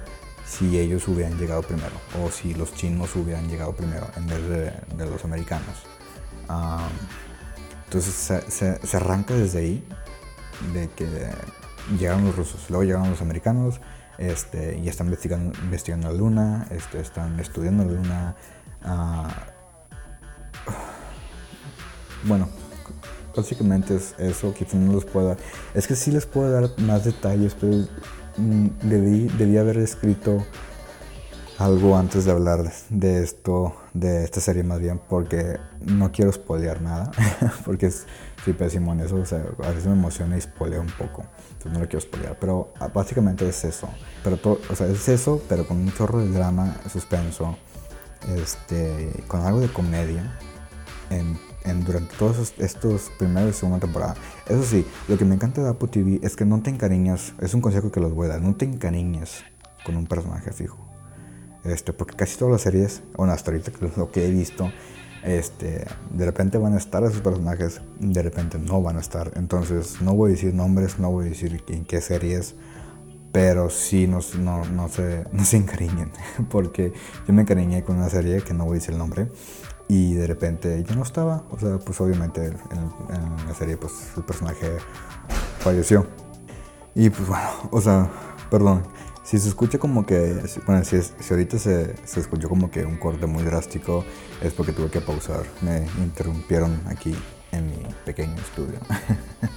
si 0.46 0.78
ellos 0.78 1.08
hubieran 1.08 1.38
llegado 1.38 1.62
primero 1.62 1.94
o 2.22 2.30
si 2.30 2.54
los 2.54 2.74
chinos 2.74 3.16
hubieran 3.16 3.48
llegado 3.48 3.74
primero 3.74 4.08
en 4.18 4.28
vez 4.28 4.50
de, 4.50 4.74
de 4.98 5.10
los 5.10 5.24
americanos. 5.24 5.86
entonces 7.86 8.44
se, 8.50 8.98
arranca 8.98 9.34
desde 9.34 9.60
ahí, 9.60 9.88
de 10.74 10.90
que 10.90 11.08
llegaron 11.98 12.26
los 12.26 12.36
rusos, 12.36 12.70
luego 12.70 12.84
llegaron 12.84 13.10
los 13.10 13.22
americanos, 13.22 13.80
este, 14.18 14.78
y 14.78 14.90
están 14.90 15.08
investigando, 15.08 15.58
investigando 15.64 16.12
la 16.12 16.14
luna, 16.14 16.68
este, 16.72 17.00
están 17.00 17.40
estudiando 17.40 17.86
la 17.86 17.92
luna. 17.92 18.36
Bueno, 22.24 22.48
básicamente 23.36 23.96
es 23.96 24.16
eso, 24.18 24.54
que 24.54 24.66
no 24.76 24.94
les 24.94 25.06
pueda... 25.06 25.38
Es 25.74 25.88
que 25.88 25.96
sí 25.96 26.12
les 26.12 26.26
puedo 26.26 26.52
dar 26.52 26.70
más 26.80 27.06
detalles, 27.06 27.56
pero 27.60 27.86
mm, 28.38 28.68
debí, 28.84 29.28
debí 29.38 29.58
haber 29.58 29.78
escrito 29.78 30.44
algo 31.60 31.98
antes 31.98 32.24
de 32.24 32.32
hablar 32.32 32.72
de 32.90 33.22
esto, 33.22 33.76
de 33.94 34.24
esta 34.24 34.40
serie 34.40 34.64
más 34.64 34.80
bien, 34.80 35.00
porque 35.10 35.60
no 35.82 36.10
quiero 36.10 36.32
spoilear 36.32 36.82
nada, 36.82 37.12
porque 37.66 37.92
soy 37.92 38.54
pésimo 38.54 38.94
en 38.94 39.02
eso, 39.02 39.18
o 39.18 39.26
sea, 39.26 39.44
a 39.62 39.70
veces 39.70 39.88
me 39.88 39.92
emociona 39.92 40.38
y 40.38 40.42
spoileo 40.42 40.80
un 40.80 40.88
poco, 40.88 41.26
entonces 41.50 41.74
no 41.74 41.80
lo 41.80 41.90
quiero 41.90 42.00
spoilear, 42.00 42.40
pero 42.40 42.74
ah, 42.80 42.88
básicamente 42.88 43.48
es 43.48 43.66
eso, 43.66 43.90
pero 44.24 44.38
todo, 44.38 44.60
o 44.70 44.76
sea, 44.76 44.88
es 44.88 45.10
eso, 45.10 45.42
pero 45.50 45.68
con 45.68 45.78
un 45.78 45.94
chorro 45.94 46.20
de 46.20 46.30
drama, 46.32 46.78
suspenso, 46.90 47.58
este, 48.38 49.12
con 49.28 49.42
algo 49.42 49.60
de 49.60 49.68
comedia, 49.68 50.40
en, 51.10 51.38
en 51.66 51.84
durante 51.84 52.16
todos 52.16 52.54
estos 52.58 53.12
primeros 53.18 53.52
y 53.52 53.54
segunda 53.60 53.80
temporada. 53.80 54.16
Eso 54.48 54.64
sí, 54.64 54.86
lo 55.08 55.18
que 55.18 55.26
me 55.26 55.36
encanta 55.36 55.62
de 55.62 55.70
Apple 55.70 55.90
TV 55.90 56.20
es 56.24 56.36
que 56.36 56.46
no 56.46 56.62
te 56.62 56.70
encariñas, 56.70 57.34
es 57.40 57.54
un 57.54 57.62
consejo 57.62 57.92
que 57.92 58.00
los 58.00 58.14
voy 58.14 58.28
a 58.28 58.32
dar, 58.32 58.42
no 58.42 58.56
te 58.56 58.66
encariñes 58.66 59.44
con 59.84 59.96
un 59.96 60.06
personaje 60.06 60.52
fijo 60.52 60.90
este, 61.64 61.94
porque 61.94 62.16
casi 62.16 62.38
todas 62.38 62.54
las 62.54 62.62
series, 62.62 63.04
bueno, 63.16 63.34
hasta 63.34 63.52
ahorita 63.52 63.72
lo 63.98 64.12
que 64.12 64.26
he 64.26 64.32
visto, 64.32 64.72
este, 65.24 65.86
de 66.12 66.26
repente 66.26 66.58
van 66.58 66.74
a 66.74 66.78
estar 66.78 67.04
esos 67.04 67.22
personajes, 67.22 67.82
de 68.00 68.22
repente 68.22 68.58
no 68.58 68.82
van 68.82 68.98
a 68.98 69.02
estar. 69.02 69.32
Entonces, 69.36 70.02
no 70.02 70.16
voy 70.16 70.32
a 70.32 70.36
decir 70.36 70.54
nombres, 70.54 71.00
no 71.00 71.12
voy 71.12 71.28
a 71.28 71.30
decir 71.30 71.62
en 71.68 71.86
qué 71.86 72.02
series, 72.02 72.56
pero 73.32 73.70
sí 73.70 74.08
no, 74.08 74.20
no, 74.40 74.66
no, 74.66 74.90
se, 74.90 75.26
no 75.32 75.44
se 75.44 75.58
encariñen, 75.58 76.12
porque 76.50 76.94
yo 77.28 77.34
me 77.34 77.42
encariñé 77.42 77.84
con 77.84 77.98
una 77.98 78.10
serie 78.10 78.42
que 78.42 78.54
no 78.54 78.66
voy 78.66 78.78
a 78.78 78.80
decir 78.80 78.94
el 78.94 79.00
nombre, 79.00 79.30
y 79.90 80.14
de 80.14 80.28
repente 80.28 80.82
ya 80.88 80.96
no 80.96 81.04
estaba, 81.04 81.44
o 81.50 81.60
sea, 81.60 81.80
pues 81.80 82.00
obviamente 82.00 82.46
en, 82.46 83.48
la 83.48 83.54
serie 83.56 83.76
pues 83.76 84.12
el 84.16 84.24
personaje 84.24 84.78
falleció. 85.60 86.08
Y 86.96 87.10
pues 87.10 87.28
bueno, 87.28 87.50
o 87.72 87.82
sea, 87.82 88.10
perdón, 88.52 88.84
si 89.24 89.40
se 89.40 89.50
escucha 89.50 89.80
como 89.80 90.06
que, 90.06 90.42
bueno, 90.66 90.86
si, 90.86 91.02
si 91.02 91.34
ahorita 91.34 91.58
se, 91.58 91.96
se, 92.06 92.20
escuchó 92.20 92.48
como 92.48 92.70
que 92.70 92.86
un 92.86 92.98
corte 92.98 93.26
muy 93.26 93.44
drástico, 93.44 94.06
es 94.42 94.54
porque 94.54 94.74
tuve 94.74 94.92
que 94.92 95.02
pausar. 95.02 95.44
Me 95.62 95.86
interrumpieron 95.98 96.82
aquí 96.86 97.16
en 97.52 97.68
mi 97.68 97.78
pequeño 98.06 98.36
estudio. 98.36 98.80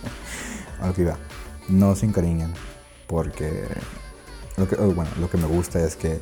Aquí 0.81 1.05
va. 1.05 1.17
No 1.69 1.95
se 1.95 2.07
encariñen, 2.07 2.53
porque 3.07 3.69
lo 4.57 4.67
que, 4.69 4.77
bueno, 4.77 5.11
lo 5.21 5.31
que 5.31 5.37
me 5.37 5.47
gusta 5.47 5.81
es 5.81 5.95
que 5.97 6.21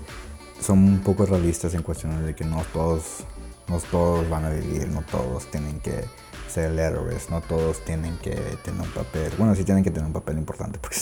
son 0.61 0.79
un 0.79 0.99
poco 1.01 1.27
realistas 1.27 1.75
en 1.75 1.83
cuestiones 1.83 2.25
de 2.25 2.35
que 2.35 2.45
no 2.45 2.63
todos, 2.73 3.25
no 3.71 3.79
todos 3.79 4.29
van 4.29 4.45
a 4.45 4.51
vivir, 4.51 4.89
no 4.89 5.03
todos 5.03 5.47
tienen 5.51 5.79
que 5.81 6.05
ser 6.49 6.77
héroes, 6.77 7.31
no 7.31 7.41
todos 7.41 7.85
tienen 7.85 8.17
que 8.19 8.35
tener 8.65 8.81
un 8.81 8.91
papel, 8.91 9.33
bueno, 9.39 9.55
sí 9.55 9.63
tienen 9.65 9.85
que 9.85 9.91
tener 9.91 10.07
un 10.07 10.13
papel 10.13 10.37
importante 10.39 10.79
porque 10.79 10.97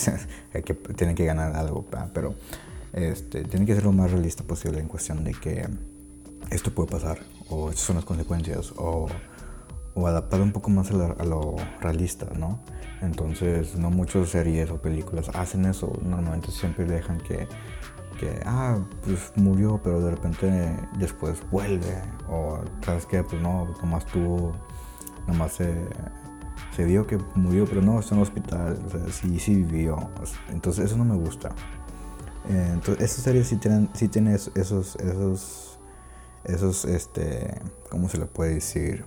que, 0.63 0.73
tienen 0.93 1.15
que 1.15 1.25
ganar 1.25 1.55
algo, 1.55 1.85
pero 2.13 2.35
este, 2.93 3.43
tienen 3.43 3.65
que 3.65 3.73
ser 3.73 3.83
lo 3.83 3.91
más 3.91 4.11
realista 4.11 4.43
posible 4.43 4.79
en 4.79 4.87
cuestión 4.87 5.23
de 5.23 5.33
que 5.33 5.67
esto 6.51 6.73
puede 6.73 6.91
pasar, 6.91 7.19
o 7.49 7.69
estas 7.69 7.85
son 7.85 7.95
las 7.95 8.05
consecuencias, 8.05 8.71
o, 8.77 9.07
o 9.95 10.07
adaptar 10.07 10.41
un 10.41 10.51
poco 10.51 10.69
más 10.69 10.91
a, 10.91 11.25
lo 11.25 11.55
realista, 11.81 12.27
¿no? 12.37 12.59
Entonces, 13.01 13.75
no 13.75 13.89
muchas 13.89 14.29
series 14.29 14.69
o 14.69 14.81
películas 14.81 15.29
hacen 15.33 15.65
eso, 15.65 15.97
normalmente 16.03 16.51
siempre 16.51 16.85
dejan 16.85 17.19
que 17.19 17.47
que, 18.19 18.41
ah, 18.45 18.77
pues 19.03 19.31
murió, 19.35 19.79
pero 19.83 20.01
de 20.01 20.11
repente 20.11 20.75
después 20.97 21.39
vuelve. 21.49 22.01
O, 22.27 22.59
¿sabes 22.83 23.05
qué? 23.05 23.23
Pues 23.23 23.41
no, 23.41 23.73
nomás 23.81 24.05
tuvo 24.05 24.53
nomás 25.29 25.53
se, 25.53 25.73
se 26.75 26.83
vio 26.83 27.07
que 27.07 27.17
murió, 27.35 27.65
pero 27.65 27.81
no, 27.81 27.99
está 27.99 28.15
en 28.15 28.21
el 28.21 28.23
hospital, 28.23 28.79
o 28.85 29.11
sí, 29.11 29.39
sí 29.39 29.55
vivió. 29.55 30.09
Entonces 30.49 30.85
eso 30.85 30.97
no 30.97 31.05
me 31.05 31.15
gusta. 31.15 31.49
Eh, 32.49 32.71
entonces, 32.73 33.03
esta 33.03 33.21
serie 33.21 33.43
sí 33.43 33.57
tiene, 33.57 33.87
sí 33.93 34.07
tiene 34.07 34.35
esos, 34.35 34.95
esos, 34.95 35.79
esos, 36.43 36.85
este, 36.85 37.61
¿cómo 37.89 38.09
se 38.09 38.17
le 38.17 38.25
puede 38.25 38.55
decir? 38.55 39.05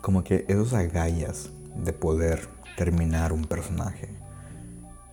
Como 0.00 0.24
que 0.24 0.44
esos 0.48 0.72
agallas 0.72 1.50
de 1.76 1.92
poder 1.92 2.48
terminar 2.76 3.32
un 3.32 3.44
personaje 3.44 4.21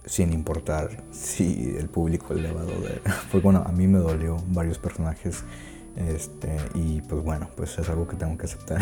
sin 0.09 0.33
importar 0.33 1.03
si 1.11 1.75
el 1.77 1.87
público 1.87 2.33
le 2.33 2.51
va 2.51 2.61
a 2.61 2.65
doler. 2.65 3.01
Pues 3.31 3.43
bueno, 3.43 3.63
a 3.65 3.71
mí 3.71 3.87
me 3.87 3.99
dolió 3.99 4.37
varios 4.47 4.79
personajes 4.79 5.43
este, 5.95 6.57
y 6.73 7.01
pues 7.01 7.23
bueno, 7.23 7.47
pues 7.55 7.77
es 7.77 7.87
algo 7.89 8.07
que 8.07 8.15
tengo 8.15 8.35
que 8.37 8.45
aceptar. 8.45 8.81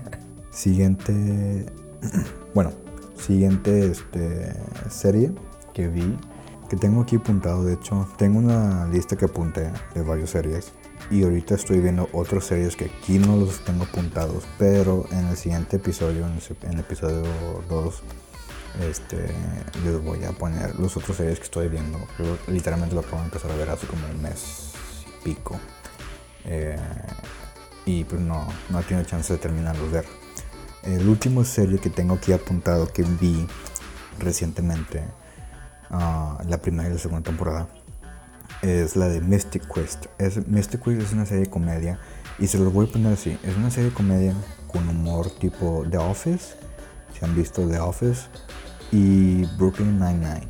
Siguiente, 0.50 1.66
bueno, 2.54 2.72
siguiente 3.16 3.90
este, 3.90 4.52
serie 4.90 5.32
que 5.72 5.88
vi, 5.88 6.16
que 6.68 6.76
tengo 6.76 7.02
aquí 7.02 7.16
apuntado, 7.16 7.64
de 7.64 7.74
hecho, 7.74 8.06
tengo 8.18 8.38
una 8.38 8.86
lista 8.88 9.16
que 9.16 9.24
apunté 9.24 9.70
de 9.94 10.02
varias 10.02 10.30
series 10.30 10.72
y 11.10 11.22
ahorita 11.22 11.54
estoy 11.54 11.80
viendo 11.80 12.08
otras 12.12 12.44
series 12.44 12.76
que 12.76 12.86
aquí 12.86 13.18
no 13.18 13.36
los 13.36 13.64
tengo 13.64 13.84
apuntados, 13.84 14.44
pero 14.58 15.04
en 15.10 15.26
el 15.26 15.36
siguiente 15.36 15.76
episodio, 15.76 16.26
en 16.26 16.72
el, 16.72 16.80
episodio 16.80 17.22
2, 17.68 18.02
este, 18.80 19.28
les 19.84 20.02
voy 20.02 20.24
a 20.24 20.32
poner 20.32 20.78
los 20.78 20.96
otros 20.96 21.16
series 21.16 21.38
que 21.38 21.44
estoy 21.44 21.68
viendo. 21.68 21.98
literalmente 22.48 22.94
lo 22.94 23.00
acabo 23.00 23.18
de 23.18 23.24
empezar 23.24 23.50
a 23.50 23.56
ver 23.56 23.70
hace 23.70 23.86
como 23.86 24.06
un 24.06 24.20
mes 24.20 24.72
y 25.06 25.24
pico. 25.24 25.58
Eh, 26.44 26.76
y 27.84 28.04
pues 28.04 28.20
no, 28.20 28.46
no 28.70 28.80
he 28.80 28.82
tenido 28.82 29.06
chance 29.06 29.32
de 29.32 29.38
terminarlos 29.38 29.90
ver. 29.90 30.04
El 30.82 31.08
último 31.08 31.44
serie 31.44 31.78
que 31.78 31.90
tengo 31.90 32.14
aquí 32.14 32.32
apuntado 32.32 32.86
que 32.92 33.02
vi 33.02 33.46
recientemente, 34.18 35.04
ah, 35.90 36.42
la 36.46 36.58
primera 36.58 36.88
y 36.88 36.92
la 36.92 36.98
segunda 36.98 37.24
temporada, 37.24 37.68
es 38.62 38.96
la 38.96 39.08
de 39.08 39.20
Mystic 39.20 39.66
Quest. 39.72 40.06
Es, 40.18 40.46
Mystic 40.46 40.82
Quest 40.82 41.02
es 41.02 41.12
una 41.12 41.26
serie 41.26 41.44
de 41.44 41.50
comedia 41.50 41.98
y 42.38 42.46
se 42.46 42.58
los 42.58 42.72
voy 42.72 42.88
a 42.88 42.92
poner 42.92 43.12
así. 43.12 43.38
Es 43.42 43.56
una 43.56 43.70
serie 43.70 43.90
de 43.90 43.96
comedia 43.96 44.34
con 44.66 44.88
humor 44.88 45.30
tipo 45.30 45.84
The 45.90 45.98
Office, 45.98 46.54
si 47.12 47.24
han 47.24 47.34
visto 47.34 47.66
The 47.68 47.78
Office, 47.78 48.22
y 48.92 49.44
Brooklyn 49.56 49.98
Nine-Nine. 49.98 50.48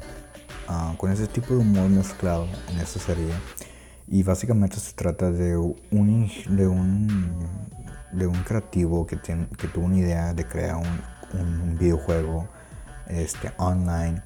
Ah, 0.69 0.95
con 0.99 1.13
ese 1.13 1.27
tipo 1.27 1.55
de 1.55 1.61
humor 1.61 1.89
mezclado 1.89 2.47
en 2.73 2.81
esta 2.81 2.99
serie. 2.99 3.33
Y 4.09 4.23
básicamente 4.23 4.79
se 4.79 4.93
trata 4.93 5.31
de 5.31 5.57
un, 5.57 6.31
de 6.49 6.67
un 6.67 7.67
de 8.17 8.27
un 8.27 8.43
creativo 8.43 9.07
que, 9.07 9.17
tiene, 9.17 9.47
que 9.59 9.69
tuvo 9.69 9.87
una 9.87 9.99
idea 9.99 10.35
de 10.35 10.47
crear 10.47 10.77
un, 10.77 11.17
videojuego 11.79 12.49
este, 13.09 13.53
online 13.59 14.23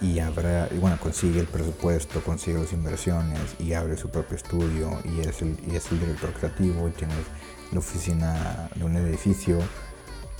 y, 0.00 0.20
abre, 0.20 0.68
y 0.70 0.78
bueno, 0.78 0.96
consigue 1.00 1.40
el 1.40 1.46
presupuesto, 1.46 2.22
consigue 2.22 2.60
las 2.60 2.72
inversiones 2.72 3.56
y 3.58 3.72
abre 3.72 3.96
su 3.96 4.08
propio 4.08 4.36
estudio 4.36 5.00
y 5.04 5.20
es 5.20 5.42
el, 5.42 5.58
y 5.66 5.74
es 5.74 5.90
el 5.90 5.98
director 5.98 6.32
creativo 6.34 6.86
y 6.86 6.92
tiene 6.92 7.14
la 7.72 7.80
oficina 7.80 8.70
de 8.76 8.84
un 8.84 8.96
edificio 8.96 9.58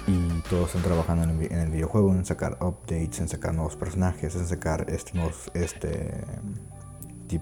y 0.08 0.40
todos 0.48 0.68
están 0.68 0.82
trabajando 0.82 1.24
en 1.24 1.30
el, 1.30 1.52
en 1.52 1.58
el 1.58 1.70
videojuego, 1.70 2.12
en 2.12 2.24
sacar 2.24 2.58
updates, 2.60 3.20
en 3.20 3.28
sacar 3.28 3.54
nuevos 3.54 3.76
personajes, 3.76 4.34
en 4.34 4.46
sacar 4.46 4.86
este, 4.88 5.12
nuevos, 5.14 5.50
este, 5.54 6.24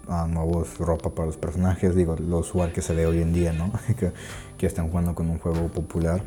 a 0.09 0.27
nuevos 0.27 0.77
ropa 0.79 1.15
para 1.15 1.27
los 1.27 1.37
personajes, 1.37 1.95
digo, 1.95 2.17
lo 2.17 2.39
usual 2.39 2.73
que 2.73 2.83
se 2.83 2.93
ve 2.95 3.07
hoy 3.07 3.23
en 3.23 3.33
día, 3.33 3.53
¿no? 3.53 3.71
que, 3.97 4.13
que, 4.59 4.67
están 4.67 4.89
jugando 4.89 5.15
con 5.15 5.31
un 5.31 5.39
juego 5.39 5.69
popular 5.69 6.23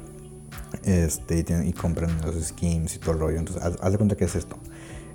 este, 0.84 1.46
y, 1.66 1.74
compran 1.74 2.22
los 2.22 2.36
skins 2.42 2.96
y 2.96 3.00
todo 3.00 3.12
el 3.12 3.20
rollo. 3.20 3.40
Entonces, 3.40 3.64
haz, 3.64 3.92
de 3.92 3.98
cuenta 3.98 4.16
que 4.16 4.26
es 4.26 4.36
esto. 4.36 4.58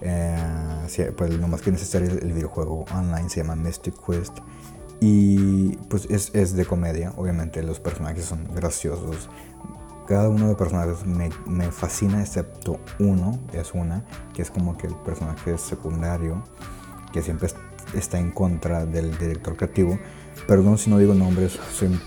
Eh, 0.03 1.13
pues 1.17 1.33
lo 1.33 1.49
más 1.49 1.63
que 1.63 1.71
necesario 1.71 2.11
el 2.11 2.33
videojuego 2.33 2.85
online 2.93 3.31
se 3.31 3.41
llama 3.41 3.57
Mystic 3.57 3.95
Quest 4.05 4.37
y 5.01 5.77
pues 5.89 6.07
es, 6.11 6.35
es, 6.35 6.55
de 6.55 6.67
comedia, 6.67 7.13
obviamente 7.17 7.63
los 7.63 7.81
personajes 7.81 8.25
son 8.27 8.55
graciosos. 8.55 9.31
Cada 10.07 10.29
uno 10.29 10.43
de 10.43 10.49
los 10.49 10.57
personajes 10.57 11.07
me, 11.07 11.31
me 11.47 11.71
fascina 11.71 12.21
excepto 12.21 12.79
uno, 12.99 13.41
es 13.53 13.73
una, 13.73 14.05
que 14.35 14.43
es 14.43 14.51
como 14.51 14.77
que 14.77 14.87
el 14.87 14.95
personaje 14.97 15.57
secundario, 15.57 16.45
que 17.13 17.23
siempre 17.23 17.49
está 17.95 18.19
en 18.19 18.31
contra 18.31 18.85
del 18.85 19.17
director 19.17 19.57
creativo. 19.57 19.99
Perdón 20.47 20.77
si 20.77 20.91
no 20.91 20.99
digo 20.99 21.15
nombres, 21.15 21.59
soy, 21.73 21.99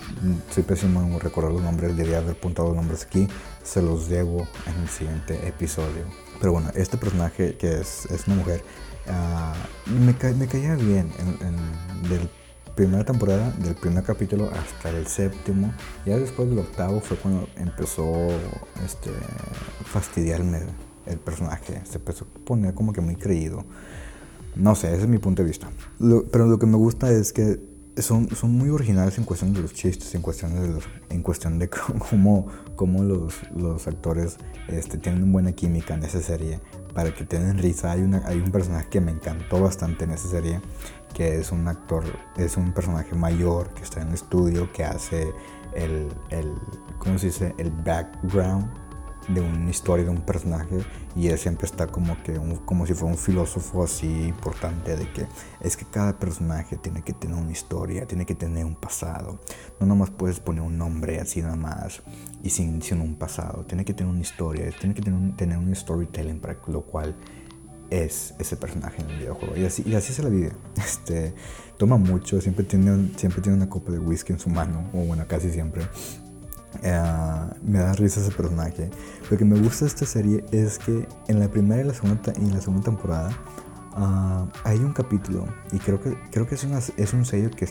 soy 0.52 0.64
pésimo 0.64 1.02
en 1.02 1.20
recordar 1.20 1.52
los 1.52 1.62
nombres, 1.62 1.96
debería 1.96 2.20
haber 2.20 2.32
apuntado 2.32 2.68
los 2.68 2.78
nombres 2.78 3.04
aquí, 3.04 3.28
se 3.64 3.82
los 3.82 4.10
debo 4.10 4.48
en 4.68 4.84
el 4.84 4.90
siguiente 4.90 5.48
episodio. 5.48 6.04
Pero 6.40 6.52
bueno, 6.52 6.70
este 6.76 6.98
personaje 6.98 7.56
que 7.58 7.80
es, 7.80 8.06
es 8.12 8.28
una 8.28 8.36
mujer, 8.36 8.64
uh, 9.08 9.92
me, 9.92 10.14
me, 10.34 10.48
caía 10.48 10.76
bien 10.76 11.12
en, 11.18 11.48
en, 11.48 12.10
del 12.10 12.30
primera 12.78 13.04
temporada, 13.04 13.52
del 13.58 13.74
primer 13.74 14.04
capítulo 14.04 14.52
hasta 14.52 14.92
el 14.92 15.08
séptimo. 15.08 15.74
Ya 16.06 16.18
después 16.18 16.48
del 16.48 16.60
octavo 16.60 17.02
fue 17.02 17.18
cuando 17.18 17.50
empezó 17.58 18.28
este, 18.86 19.10
fastidiarme 19.84 20.62
el 21.08 21.18
personaje. 21.18 21.82
Se 21.90 21.98
empezó 21.98 22.26
a 22.26 22.46
poner 22.46 22.76
como 22.76 22.94
que 22.94 23.02
muy 23.02 23.16
creído. 23.16 23.66
No 24.56 24.76
sé, 24.76 24.94
ese 24.94 25.04
es 25.04 25.08
mi 25.08 25.18
punto 25.18 25.42
de 25.42 25.48
vista. 25.48 25.70
pero 26.32 26.46
lo 26.46 26.60
que 26.60 26.68
me 26.68 26.78
gusta 26.78 27.12
es 27.12 27.34
que 27.34 27.60
son, 27.98 28.30
son 28.36 28.52
muy 28.56 28.70
originales 28.70 29.18
en 29.18 29.24
cuestión 29.24 29.54
de 29.54 29.62
los 29.62 29.74
chistes, 29.74 30.14
en 30.14 30.22
cuestión 30.22 30.54
de, 30.54 30.80
en 31.10 31.24
cuestión 31.24 31.58
de 31.58 31.70
cómo, 32.10 32.48
cómo 32.76 33.04
los, 33.04 33.34
los, 33.56 33.88
actores 33.88 34.38
este, 34.68 35.00
tienen 35.00 35.32
buena 35.32 35.52
química 35.52 35.96
en 35.96 36.04
esa 36.04 36.22
serie 36.22 36.60
para 36.94 37.14
que 37.14 37.26
tengan 37.26 37.58
risa. 37.58 37.92
Hay, 37.92 38.02
una, 38.02 38.24
hay 38.26 38.40
un 38.40 38.52
personaje 38.52 38.88
que 38.90 39.02
me 39.02 39.12
encantó 39.12 39.62
bastante 39.62 40.06
en 40.06 40.12
esa 40.12 40.30
serie, 40.30 40.62
que 41.18 41.40
es 41.40 41.52
un 41.52 41.68
actor, 41.68 42.04
es 42.36 42.58
un 42.58 42.74
personaje 42.74 43.16
mayor 43.16 43.74
que 43.74 43.82
está 43.82 44.02
en 44.02 44.10
el 44.10 44.14
estudio, 44.14 44.72
que 44.72 44.84
hace 44.84 45.34
el, 45.74 46.14
el 46.30 46.54
¿cómo 47.00 47.18
se 47.18 47.26
dice? 47.26 47.56
El 47.58 47.72
background 47.72 48.70
de 49.28 49.42
una 49.42 49.68
historia 49.68 50.06
de 50.06 50.12
un 50.12 50.22
personaje 50.22 50.78
y 51.16 51.30
él 51.30 51.40
siempre 51.40 51.66
está 51.66 51.88
como 51.88 52.22
que 52.22 52.40
como 52.66 52.86
si 52.86 52.94
fuera 52.94 53.16
un 53.16 53.18
filósofo 53.18 53.84
así 53.84 54.28
importante 54.28 54.96
de 54.96 55.12
que 55.12 55.26
es 55.60 55.76
que 55.76 55.86
cada 55.86 56.20
personaje 56.20 56.78
tiene 56.78 57.02
que 57.02 57.14
tener 57.14 57.36
una 57.36 57.52
historia, 57.52 58.06
tiene 58.06 58.28
que 58.28 58.36
tener 58.36 58.64
un 58.64 58.76
pasado. 58.76 59.40
No 59.80 59.88
nomás 59.88 60.12
puedes 60.12 60.40
poner 60.40 60.62
un 60.62 60.78
nombre 60.78 61.20
así 61.20 61.42
nada 61.42 61.56
más 61.56 62.04
y 62.44 62.52
sin, 62.52 62.80
sin 62.84 63.02
un 63.02 63.16
pasado. 63.16 63.66
Tiene 63.66 63.84
que 63.86 63.96
tener 63.96 64.12
una 64.14 64.22
historia, 64.22 64.70
tiene 64.80 64.94
que 64.94 65.02
tener 65.02 65.20
un, 65.20 65.36
tener 65.36 65.58
un 65.58 65.76
storytelling 65.76 66.40
para 66.40 66.60
lo 66.68 66.82
cual 66.82 67.16
es 67.90 68.34
ese 68.40 68.56
personaje 68.56 69.02
en 69.02 69.10
el 69.10 69.20
videojuego. 69.20 69.56
Y 69.56 69.66
así, 69.66 69.84
y 69.86 69.96
así 69.96 70.14
se 70.14 70.24
la 70.24 70.30
vive. 70.30 70.52
Este, 70.78 71.34
toma 71.78 71.98
mucho, 71.98 72.42
siempre 72.42 72.64
tiene, 72.64 73.12
siempre 73.18 73.42
tiene 73.42 73.58
una 73.58 73.70
copa 73.70 73.92
de 73.92 74.00
whisky 74.00 74.34
en 74.34 74.40
su 74.40 74.50
mano, 74.50 74.90
o 74.94 75.00
bueno, 75.00 75.26
casi 75.28 75.52
siempre. 75.52 75.84
Eh, 76.84 77.50
me 77.64 77.80
da 77.80 77.94
risa 77.94 78.20
ese 78.20 78.32
personaje. 78.32 78.90
Lo 79.30 79.38
que 79.38 79.46
me 79.46 79.60
gusta 79.60 79.86
de 79.86 79.90
esta 79.90 80.06
serie 80.06 80.46
es 80.52 80.80
que 80.80 81.08
en 81.28 81.40
la 81.40 81.50
primera 81.50 81.82
y 81.82 81.86
la 81.86 81.94
segunda, 81.94 82.34
en 82.36 82.54
la 82.54 82.62
segunda 82.62 82.84
temporada 82.84 83.30
Ah, 84.00 84.46
hay 84.64 84.78
un 84.78 84.94
capítulo, 84.94 85.48
y 85.72 85.80
creo 85.80 86.00
que, 86.00 86.16
creo 86.30 86.46
que 86.46 86.54
es, 86.54 86.68
es 86.98 87.14
un 87.14 87.26
sello 87.26 87.50
que, 87.50 87.66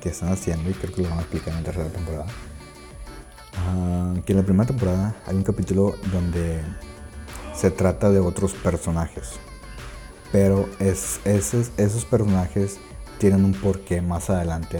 que, 0.00 0.08
están 0.08 0.30
haciendo, 0.30 0.68
y 0.68 0.72
creo 0.72 0.92
que 0.92 1.02
lo 1.02 1.08
van 1.08 1.18
a 1.18 1.20
explicar 1.20 1.50
en 1.50 1.58
la 1.60 1.62
tercera 1.62 1.88
temporada. 1.88 2.26
Ah, 3.56 4.14
que 4.26 4.32
en 4.32 4.38
la 4.38 4.44
primera 4.44 4.66
temporada 4.66 5.14
hay 5.24 5.36
un 5.36 5.44
capítulo 5.44 5.94
donde 6.10 6.62
se 7.56 7.70
trata 7.70 8.10
de 8.10 8.20
otros 8.20 8.52
personajes. 8.52 9.32
Pero 10.32 10.68
es, 10.78 11.20
esos, 11.24 12.04
personajes 12.04 12.78
tienen 13.18 13.44
un 13.44 13.52
porqué 13.54 14.02
más 14.02 14.28
adelante 14.30 14.78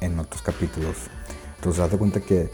en 0.00 0.18
otros 0.18 0.42
capítulos. 0.42 0.96
Entonces, 1.56 1.82
hazte 1.82 1.98
cuenta 1.98 2.20
que 2.20 2.50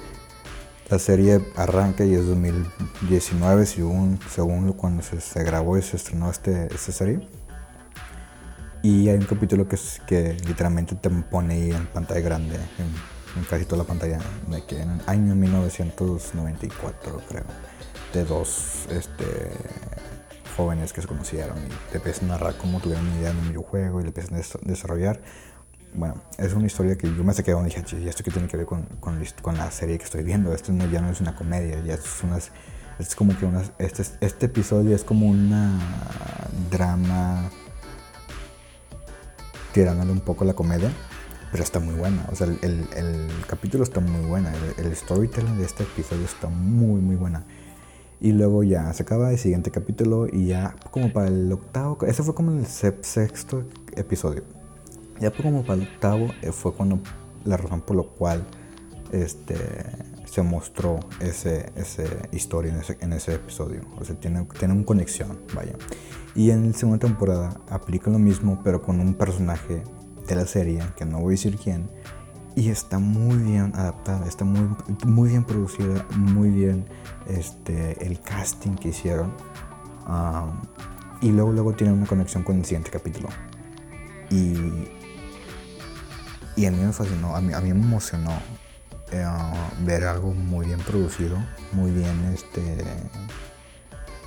la 0.90 0.98
serie 0.98 1.40
arranca 1.56 2.04
y 2.04 2.14
es 2.14 2.26
2019, 2.26 3.66
según, 3.66 4.18
según 4.30 4.72
cuando 4.72 5.02
se, 5.02 5.44
grabó 5.44 5.78
y 5.78 5.82
se 5.82 5.96
estrenó 5.96 6.30
este, 6.30 6.66
esta 6.74 6.92
serie. 6.92 7.20
Y 8.82 9.08
hay 9.08 9.16
un 9.16 9.24
capítulo 9.24 9.66
que, 9.66 9.78
que 10.06 10.34
literalmente 10.46 10.94
te 10.94 11.10
pone 11.10 11.54
ahí 11.54 11.70
en 11.70 11.86
pantalla 11.86 12.20
grande, 12.20 12.56
en, 12.56 13.44
casi 13.44 13.64
toda 13.64 13.78
la 13.82 13.88
pantalla, 13.88 14.18
de 14.48 14.64
que 14.64 14.80
en 14.80 14.90
el 14.90 15.00
año 15.06 15.34
1994, 15.34 17.22
creo, 17.28 17.44
de 18.12 18.24
dos 18.24 18.86
este, 18.90 19.50
jóvenes 20.56 20.92
que 20.92 21.02
se 21.02 21.08
conocieron 21.08 21.58
y 21.58 21.90
te 21.92 21.98
empiezan 21.98 22.30
a 22.30 22.34
narrar 22.34 22.56
cómo 22.56 22.80
tuvieron 22.80 23.06
una 23.06 23.16
idea 23.16 23.32
de 23.32 23.38
un 23.38 23.48
videojuego 23.48 24.00
y 24.00 24.04
le 24.04 24.08
empiezan 24.08 24.36
a 24.36 24.42
desarrollar 24.62 25.20
bueno, 25.94 26.16
es 26.38 26.52
una 26.52 26.66
historia 26.66 26.96
que 26.96 27.08
yo 27.14 27.24
me 27.24 27.32
saqué 27.32 27.52
donde 27.52 27.70
dije, 27.70 27.84
¿y 27.98 28.08
esto 28.08 28.22
qué 28.22 28.30
tiene 28.30 28.48
que 28.48 28.56
ver 28.56 28.66
con, 28.66 28.82
con, 29.00 29.22
con, 29.42 29.56
la 29.56 29.70
serie 29.70 29.98
que 29.98 30.04
estoy 30.04 30.22
viendo? 30.22 30.52
Esto 30.52 30.72
no, 30.72 30.86
ya 30.86 31.00
no 31.00 31.10
es 31.10 31.20
una 31.20 31.34
comedia, 31.34 31.80
ya 31.80 31.94
es 31.94 32.22
unas, 32.22 32.50
es 32.98 33.14
como 33.14 33.36
que 33.36 33.46
unas, 33.46 33.72
este, 33.78 34.04
este 34.20 34.46
episodio 34.46 34.94
es 34.94 35.04
como 35.04 35.26
una 35.26 35.78
drama 36.70 37.50
tirándole 39.72 40.12
un 40.12 40.20
poco 40.20 40.44
la 40.44 40.54
comedia, 40.54 40.90
pero 41.50 41.64
está 41.64 41.80
muy 41.80 41.94
buena. 41.94 42.26
O 42.30 42.36
sea, 42.36 42.46
el, 42.46 42.58
el, 42.62 42.86
el 42.94 43.30
capítulo 43.46 43.82
está 43.82 44.00
muy 44.00 44.24
buena, 44.26 44.52
el, 44.54 44.86
el, 44.86 44.96
storytelling 44.96 45.58
de 45.58 45.64
este 45.64 45.84
episodio 45.84 46.24
está 46.24 46.48
muy, 46.48 47.00
muy 47.00 47.16
buena. 47.16 47.44
Y 48.20 48.32
luego 48.32 48.64
ya 48.64 48.92
se 48.92 49.04
acaba 49.04 49.30
el 49.30 49.38
siguiente 49.38 49.70
capítulo 49.70 50.26
y 50.30 50.46
ya 50.46 50.74
como 50.90 51.12
para 51.12 51.28
el 51.28 51.50
octavo, 51.52 51.98
ese 52.06 52.22
fue 52.22 52.34
como 52.34 52.52
el 52.52 52.66
sexto 52.66 53.64
episodio 53.96 54.42
ya 55.20 55.30
como 55.30 55.62
para 55.62 55.74
el 55.74 55.88
octavo 55.88 56.28
eh, 56.42 56.52
fue 56.52 56.72
cuando 56.72 57.00
la 57.44 57.56
razón 57.56 57.80
por 57.80 57.96
la 57.96 58.02
cual 58.02 58.44
este, 59.12 59.56
se 60.24 60.42
mostró 60.42 61.00
ese, 61.20 61.72
ese 61.76 62.06
historia 62.32 62.72
en 62.72 62.80
ese, 62.80 62.98
en 63.00 63.12
ese 63.12 63.34
episodio. 63.34 63.82
O 63.98 64.04
sea, 64.04 64.18
tiene, 64.18 64.46
tiene 64.58 64.74
una 64.74 64.84
conexión, 64.84 65.38
vaya. 65.54 65.72
Y 66.34 66.50
en 66.50 66.68
la 66.68 66.72
segunda 66.74 67.06
temporada 67.06 67.60
aplica 67.68 68.10
lo 68.10 68.18
mismo, 68.18 68.60
pero 68.62 68.82
con 68.82 69.00
un 69.00 69.14
personaje 69.14 69.82
de 70.26 70.34
la 70.34 70.46
serie, 70.46 70.80
que 70.96 71.04
no 71.04 71.20
voy 71.20 71.32
a 71.32 71.36
decir 71.36 71.56
quién, 71.56 71.88
y 72.58 72.70
está 72.70 72.98
muy 72.98 73.36
bien 73.36 73.72
adaptada, 73.76 74.26
está 74.26 74.44
muy, 74.44 74.68
muy 75.06 75.28
bien 75.28 75.44
producida, 75.44 76.04
muy 76.16 76.50
bien 76.50 76.86
este, 77.28 78.04
el 78.04 78.20
casting 78.20 78.74
que 78.74 78.88
hicieron. 78.88 79.32
y 81.20 81.30
luego, 81.30 81.52
luego 81.52 81.72
tiene 81.74 81.92
una 81.92 82.06
conexión 82.06 82.42
con 82.42 82.56
el 82.56 82.64
siguiente 82.64 82.90
capítulo. 82.90 83.28
Y 84.30 84.88
y 86.56 86.66
a 86.66 86.72
mí 86.72 86.78
me 86.78 86.92
fascinó, 86.92 87.36
a 87.36 87.40
mí, 87.40 87.52
a 87.52 87.60
mí 87.60 87.72
me 87.72 87.84
emocionó 87.84 88.32
eh, 89.12 89.24
ver 89.84 90.02
algo 90.02 90.34
muy 90.34 90.66
bien 90.66 90.80
producido, 90.80 91.38
muy 91.70 91.92
bien 91.92 92.32
este 92.34 92.84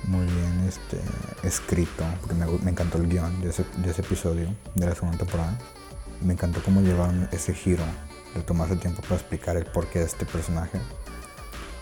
muy 0.04 0.24
bien 0.24 0.64
este 0.66 0.98
escrito, 1.46 2.04
porque 2.22 2.34
me, 2.34 2.70
encantó 2.70 2.96
el 2.96 3.06
guion 3.06 3.38
de 3.42 3.50
ese, 3.50 3.66
de 3.76 3.90
ese, 3.90 4.00
episodio 4.00 4.48
de 4.74 4.86
la 4.86 4.94
segunda 4.94 5.18
temporada. 5.18 5.58
Me 6.22 6.32
encantó 6.32 6.62
cómo 6.62 6.80
llevaron 6.80 7.28
ese 7.32 7.52
giro 7.52 7.84
de 8.34 8.42
tomarse 8.42 8.76
tiempo 8.76 9.02
para 9.02 9.16
explicar 9.16 9.56
el 9.56 9.66
porqué 9.66 10.00
de 10.00 10.06
este 10.06 10.26
personaje. 10.26 10.78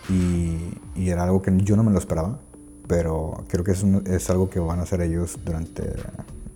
Y, 0.09 0.77
y, 0.95 1.09
era 1.09 1.23
algo 1.23 1.41
que 1.41 1.55
yo 1.57 1.75
no 1.75 1.83
me 1.83 1.91
lo 1.91 1.99
esperaba, 1.99 2.39
pero 2.87 3.45
creo 3.47 3.63
que 3.63 3.71
es, 3.71 3.83
es 3.83 4.29
algo 4.29 4.49
que 4.49 4.59
van 4.59 4.79
a 4.79 4.83
hacer 4.83 5.01
ellos 5.01 5.37
durante 5.45 5.93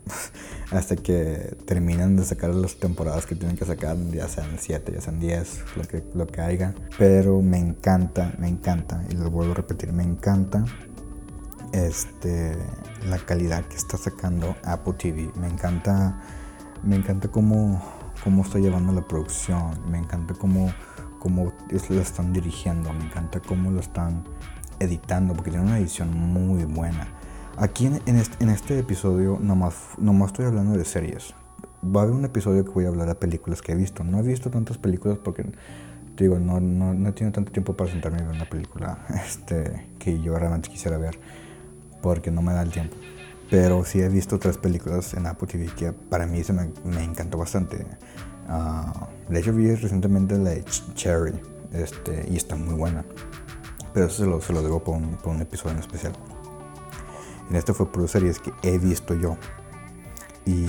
hasta 0.71 0.95
que 0.95 1.57
terminen 1.65 2.15
de 2.15 2.23
sacar 2.23 2.53
las 2.53 2.75
temporadas 2.75 3.25
que 3.25 3.35
tienen 3.35 3.57
que 3.57 3.65
sacar, 3.65 3.97
ya 4.11 4.27
sean 4.27 4.57
7, 4.57 4.91
ya 4.93 5.01
sean 5.01 5.19
10, 5.19 5.63
lo 5.77 5.83
que, 5.83 6.03
lo 6.13 6.27
que 6.27 6.41
haya. 6.41 6.73
Pero 6.97 7.41
me 7.41 7.59
encanta, 7.59 8.33
me 8.39 8.47
encanta, 8.47 9.03
y 9.09 9.15
lo 9.15 9.29
vuelvo 9.29 9.53
a 9.53 9.55
repetir, 9.55 9.93
me 9.93 10.03
encanta 10.03 10.65
este, 11.71 12.57
la 13.09 13.17
calidad 13.19 13.65
que 13.65 13.75
está 13.75 13.97
sacando 13.97 14.55
Apple 14.63 14.93
TV. 14.93 15.31
Me 15.39 15.47
encanta, 15.47 16.21
me 16.83 16.95
encanta 16.95 17.27
cómo, 17.27 17.81
cómo 18.25 18.41
está 18.41 18.57
llevando 18.57 18.91
la 18.91 19.07
producción, 19.07 19.79
me 19.87 19.99
encanta 19.99 20.33
cómo, 20.33 20.73
cómo 21.19 21.53
lo 21.69 22.01
están 22.01 22.33
dirigiendo, 22.33 22.91
me 22.91 23.05
encanta 23.05 23.39
cómo 23.39 23.69
lo 23.69 23.79
están 23.79 24.23
editando, 24.79 25.35
porque 25.35 25.51
tiene 25.51 25.67
una 25.67 25.77
edición 25.77 26.11
muy 26.11 26.63
buena. 26.65 27.07
Aquí 27.55 27.85
en, 27.85 28.49
este, 28.49 28.79
episodio 28.79 29.37
nomás, 29.39 29.75
nomás 29.99 30.31
estoy 30.31 30.45
hablando 30.45 30.75
de 30.75 30.85
series. 30.85 31.35
Va 31.85 32.01
a 32.01 32.03
haber 32.05 32.15
un 32.15 32.25
episodio 32.25 32.65
que 32.65 32.71
voy 32.71 32.85
a 32.85 32.87
hablar 32.87 33.07
de 33.07 33.13
películas 33.13 33.61
que 33.61 33.73
he 33.73 33.75
visto. 33.75 34.03
No 34.03 34.19
he 34.19 34.23
visto 34.23 34.49
tantas 34.49 34.79
películas 34.79 35.19
porque, 35.23 35.45
digo, 36.17 36.39
no, 36.39 36.59
no, 36.59 36.95
no 36.95 37.09
he 37.09 37.11
tenido 37.11 37.31
tanto 37.31 37.51
tiempo 37.51 37.77
para 37.77 37.91
sentarme 37.91 38.17
a 38.21 38.23
ver 38.23 38.35
una 38.35 38.49
película 38.49 39.05
este, 39.23 39.85
que 39.99 40.19
yo 40.19 40.37
realmente 40.39 40.69
quisiera 40.69 40.97
ver 40.97 41.19
porque 42.01 42.31
no 42.31 42.41
me 42.41 42.53
da 42.53 42.63
el 42.63 42.71
tiempo. 42.71 42.95
Pero 43.49 43.85
sí 43.85 44.01
he 44.01 44.09
visto 44.09 44.39
tres 44.39 44.57
películas 44.57 45.13
en 45.13 45.27
Apple 45.27 45.47
TV 45.47 45.67
que 45.67 45.91
para 45.91 46.25
mí 46.25 46.43
se 46.43 46.53
me, 46.53 46.71
me 46.83 47.03
encantó 47.03 47.37
bastante. 47.37 47.85
Uh, 48.47 49.31
de 49.31 49.39
hecho 49.39 49.53
vi 49.53 49.73
recientemente 49.73 50.37
la 50.37 50.51
de 50.51 50.63
Cherry 50.93 51.33
este, 51.73 52.25
y 52.29 52.37
está 52.37 52.55
muy 52.55 52.73
buena. 52.73 53.05
Pero 53.93 54.07
eso 54.07 54.23
se 54.23 54.29
lo, 54.29 54.41
se 54.41 54.53
lo 54.53 54.61
debo 54.61 54.83
por 54.83 54.95
un, 54.95 55.15
por 55.17 55.33
un 55.33 55.41
episodio 55.41 55.73
en 55.73 55.79
especial. 55.79 56.13
En 57.49 57.55
este 57.55 57.73
fue 57.73 57.91
por 57.91 58.07
series 58.07 58.39
que 58.39 58.51
he 58.63 58.77
visto 58.77 59.13
yo. 59.13 59.37
Y, 60.45 60.65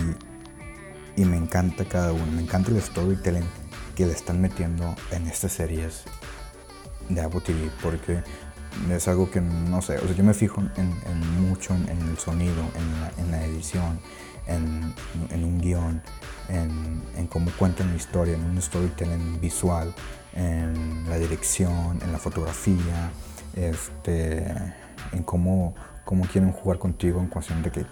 y 1.17 1.25
me 1.25 1.37
encanta 1.37 1.85
cada 1.87 2.13
uno. 2.13 2.27
Me 2.27 2.43
encanta 2.43 2.71
el 2.71 2.81
storytelling 2.81 3.47
que 3.95 4.07
le 4.07 4.13
están 4.13 4.41
metiendo 4.41 4.95
en 5.11 5.27
estas 5.27 5.53
series 5.53 6.05
de 7.09 7.21
Apple 7.21 7.41
TV. 7.41 7.71
Porque 7.83 8.23
es 8.91 9.09
algo 9.09 9.31
que 9.31 9.41
no 9.41 9.83
sé. 9.83 9.99
O 9.99 10.07
sea, 10.07 10.17
yo 10.17 10.25
me 10.25 10.35
fijo 10.35 10.63
en, 10.77 11.49
mucho 11.49 11.75
en, 11.75 12.09
el 12.09 12.19
sonido, 12.19 12.63
en 13.19 13.31
la, 13.31 13.45
edición, 13.45 13.99
en, 14.47 14.95
un 15.45 15.61
guion, 15.61 16.03
en, 16.49 17.27
cómo 17.29 17.51
cuentan 17.59 17.91
la 17.91 17.97
historia, 17.97 18.35
en 18.35 18.45
un 18.45 18.61
storytelling 18.61 19.41
visual, 19.41 19.93
en 20.35 21.09
la 21.09 21.19
dirección, 21.19 21.99
en 22.03 22.13
la 22.13 22.19
fotografía, 22.19 23.11
este, 23.55 24.47
en 25.13 25.23
cómo 25.25 25.75
cómo 26.07 26.25
quieren 26.25 26.53
jugar 26.53 26.79
contigo 26.79 27.21
en 27.21 27.27
cuestión 27.27 27.63
de 27.63 27.71
que 27.71 27.85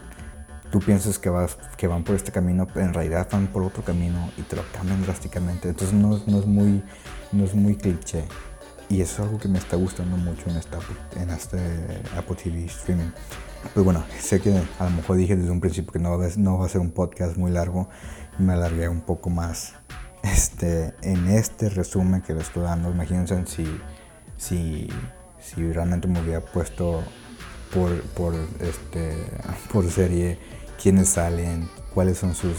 tú 0.71 0.79
piensas 0.79 1.19
que, 1.19 1.29
vas, 1.29 1.59
que 1.77 1.87
van 1.89 2.05
por 2.05 2.15
este 2.15 2.33
camino, 2.33 2.67
pero 2.73 2.87
en 2.87 2.95
realidad 2.95 3.29
van 3.31 3.49
por 3.49 3.63
otro 3.63 3.83
camino 3.83 4.31
y 4.39 4.43
te 4.43 4.57
lo 4.57 4.63
cambian 4.73 5.03
drásticamente. 5.03 5.69
Entonces 5.69 5.93
no, 5.93 6.21
no 6.27 6.39
es, 6.39 6.47
muy, 6.47 6.83
no 7.33 7.45
es 7.45 7.55
muy 7.55 7.75
cliché. 7.75 8.25
Y 8.89 9.01
eso 9.01 9.15
es 9.15 9.21
algo 9.21 9.39
que 9.39 9.49
me 9.49 9.59
está 9.59 9.77
gustando 9.77 10.17
mucho 10.17 10.45
en, 10.49 10.61
en 11.23 11.31
este 11.31 11.59
Apple 12.17 12.37
TV 12.37 12.67
streaming. 12.67 13.11
Pues 13.73 13.85
bueno, 13.85 14.05
sé 14.21 14.41
que 14.41 14.63
a 14.79 14.85
lo 14.85 14.91
mejor 14.91 15.17
dije 15.17 15.37
desde 15.37 15.51
un 15.51 15.61
principio 15.61 15.93
que 15.93 15.99
no, 15.99 16.19
no 16.37 16.59
va 16.59 16.67
a 16.67 16.69
ser 16.69 16.81
un 16.81 16.91
podcast 16.91 17.37
muy 17.37 17.51
largo. 17.51 17.89
Me 18.39 18.53
alargué 18.53 18.89
un 18.89 19.01
poco 19.01 19.31
más. 19.31 19.75
Este, 20.23 20.95
en 21.03 21.29
este 21.29 21.69
resumen 21.69 22.23
que 22.23 22.35
le 22.35 22.41
estoy 22.41 22.63
dando, 22.63 22.91
imagínense 22.91 23.45
si, 23.47 23.81
si, 24.39 24.89
si 25.39 25.71
realmente 25.73 26.09
me 26.09 26.21
hubiera 26.21 26.41
puesto 26.41 27.03
por, 27.73 28.01
por, 28.13 28.35
este, 28.61 29.27
por 29.73 29.91
serie, 29.91 30.39
quiénes 30.83 31.11
salen, 31.11 31.69
cuáles 31.93 32.19
son 32.19 32.35
sus, 32.35 32.57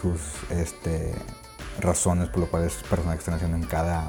sus, 0.00 0.20
este, 0.50 1.14
razones 1.80 2.28
por 2.28 2.40
las 2.40 2.50
cuales 2.50 2.72
estos 2.72 2.88
personajes 2.88 3.20
están 3.20 3.34
haciendo 3.34 3.56
en 3.56 3.64
cada, 3.64 4.06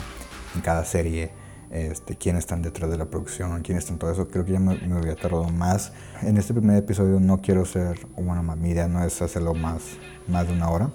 en 0.55 0.61
cada 0.61 0.85
serie, 0.85 1.31
este, 1.69 2.15
quiénes 2.15 2.39
están 2.45 2.61
detrás 2.61 2.89
de 2.89 2.97
la 2.97 3.05
producción, 3.05 3.61
quiénes 3.61 3.83
están 3.83 3.99
todo 3.99 4.11
eso. 4.11 4.27
Creo 4.29 4.45
que 4.45 4.53
ya 4.53 4.59
me, 4.59 4.77
me 4.77 4.97
había 4.97 5.15
tardado 5.15 5.49
más. 5.49 5.91
En 6.21 6.37
este 6.37 6.53
primer 6.53 6.77
episodio 6.77 7.19
no 7.19 7.39
quiero 7.39 7.65
ser, 7.65 8.07
bueno, 8.15 8.43
mi 8.55 8.69
idea 8.69 8.87
no 8.87 9.03
es 9.03 9.21
hacerlo 9.21 9.53
más, 9.53 9.81
más 10.27 10.47
de 10.47 10.53
una 10.53 10.69
hora. 10.69 10.89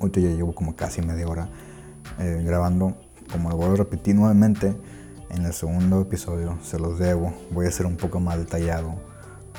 Ahorita 0.00 0.20
ya 0.20 0.28
llevo 0.28 0.54
como 0.54 0.76
casi 0.76 1.02
media 1.02 1.26
hora 1.26 1.48
eh, 2.18 2.42
grabando. 2.44 2.96
Como 3.32 3.48
lo 3.48 3.56
vuelvo 3.56 3.74
a 3.74 3.78
repetir 3.78 4.14
nuevamente, 4.14 4.76
en 5.30 5.44
el 5.46 5.52
segundo 5.54 6.02
episodio 6.02 6.58
se 6.62 6.78
los 6.78 6.98
debo. 6.98 7.32
Voy 7.50 7.66
a 7.66 7.70
ser 7.70 7.86
un 7.86 7.96
poco 7.96 8.20
más 8.20 8.38
detallado 8.38 9.13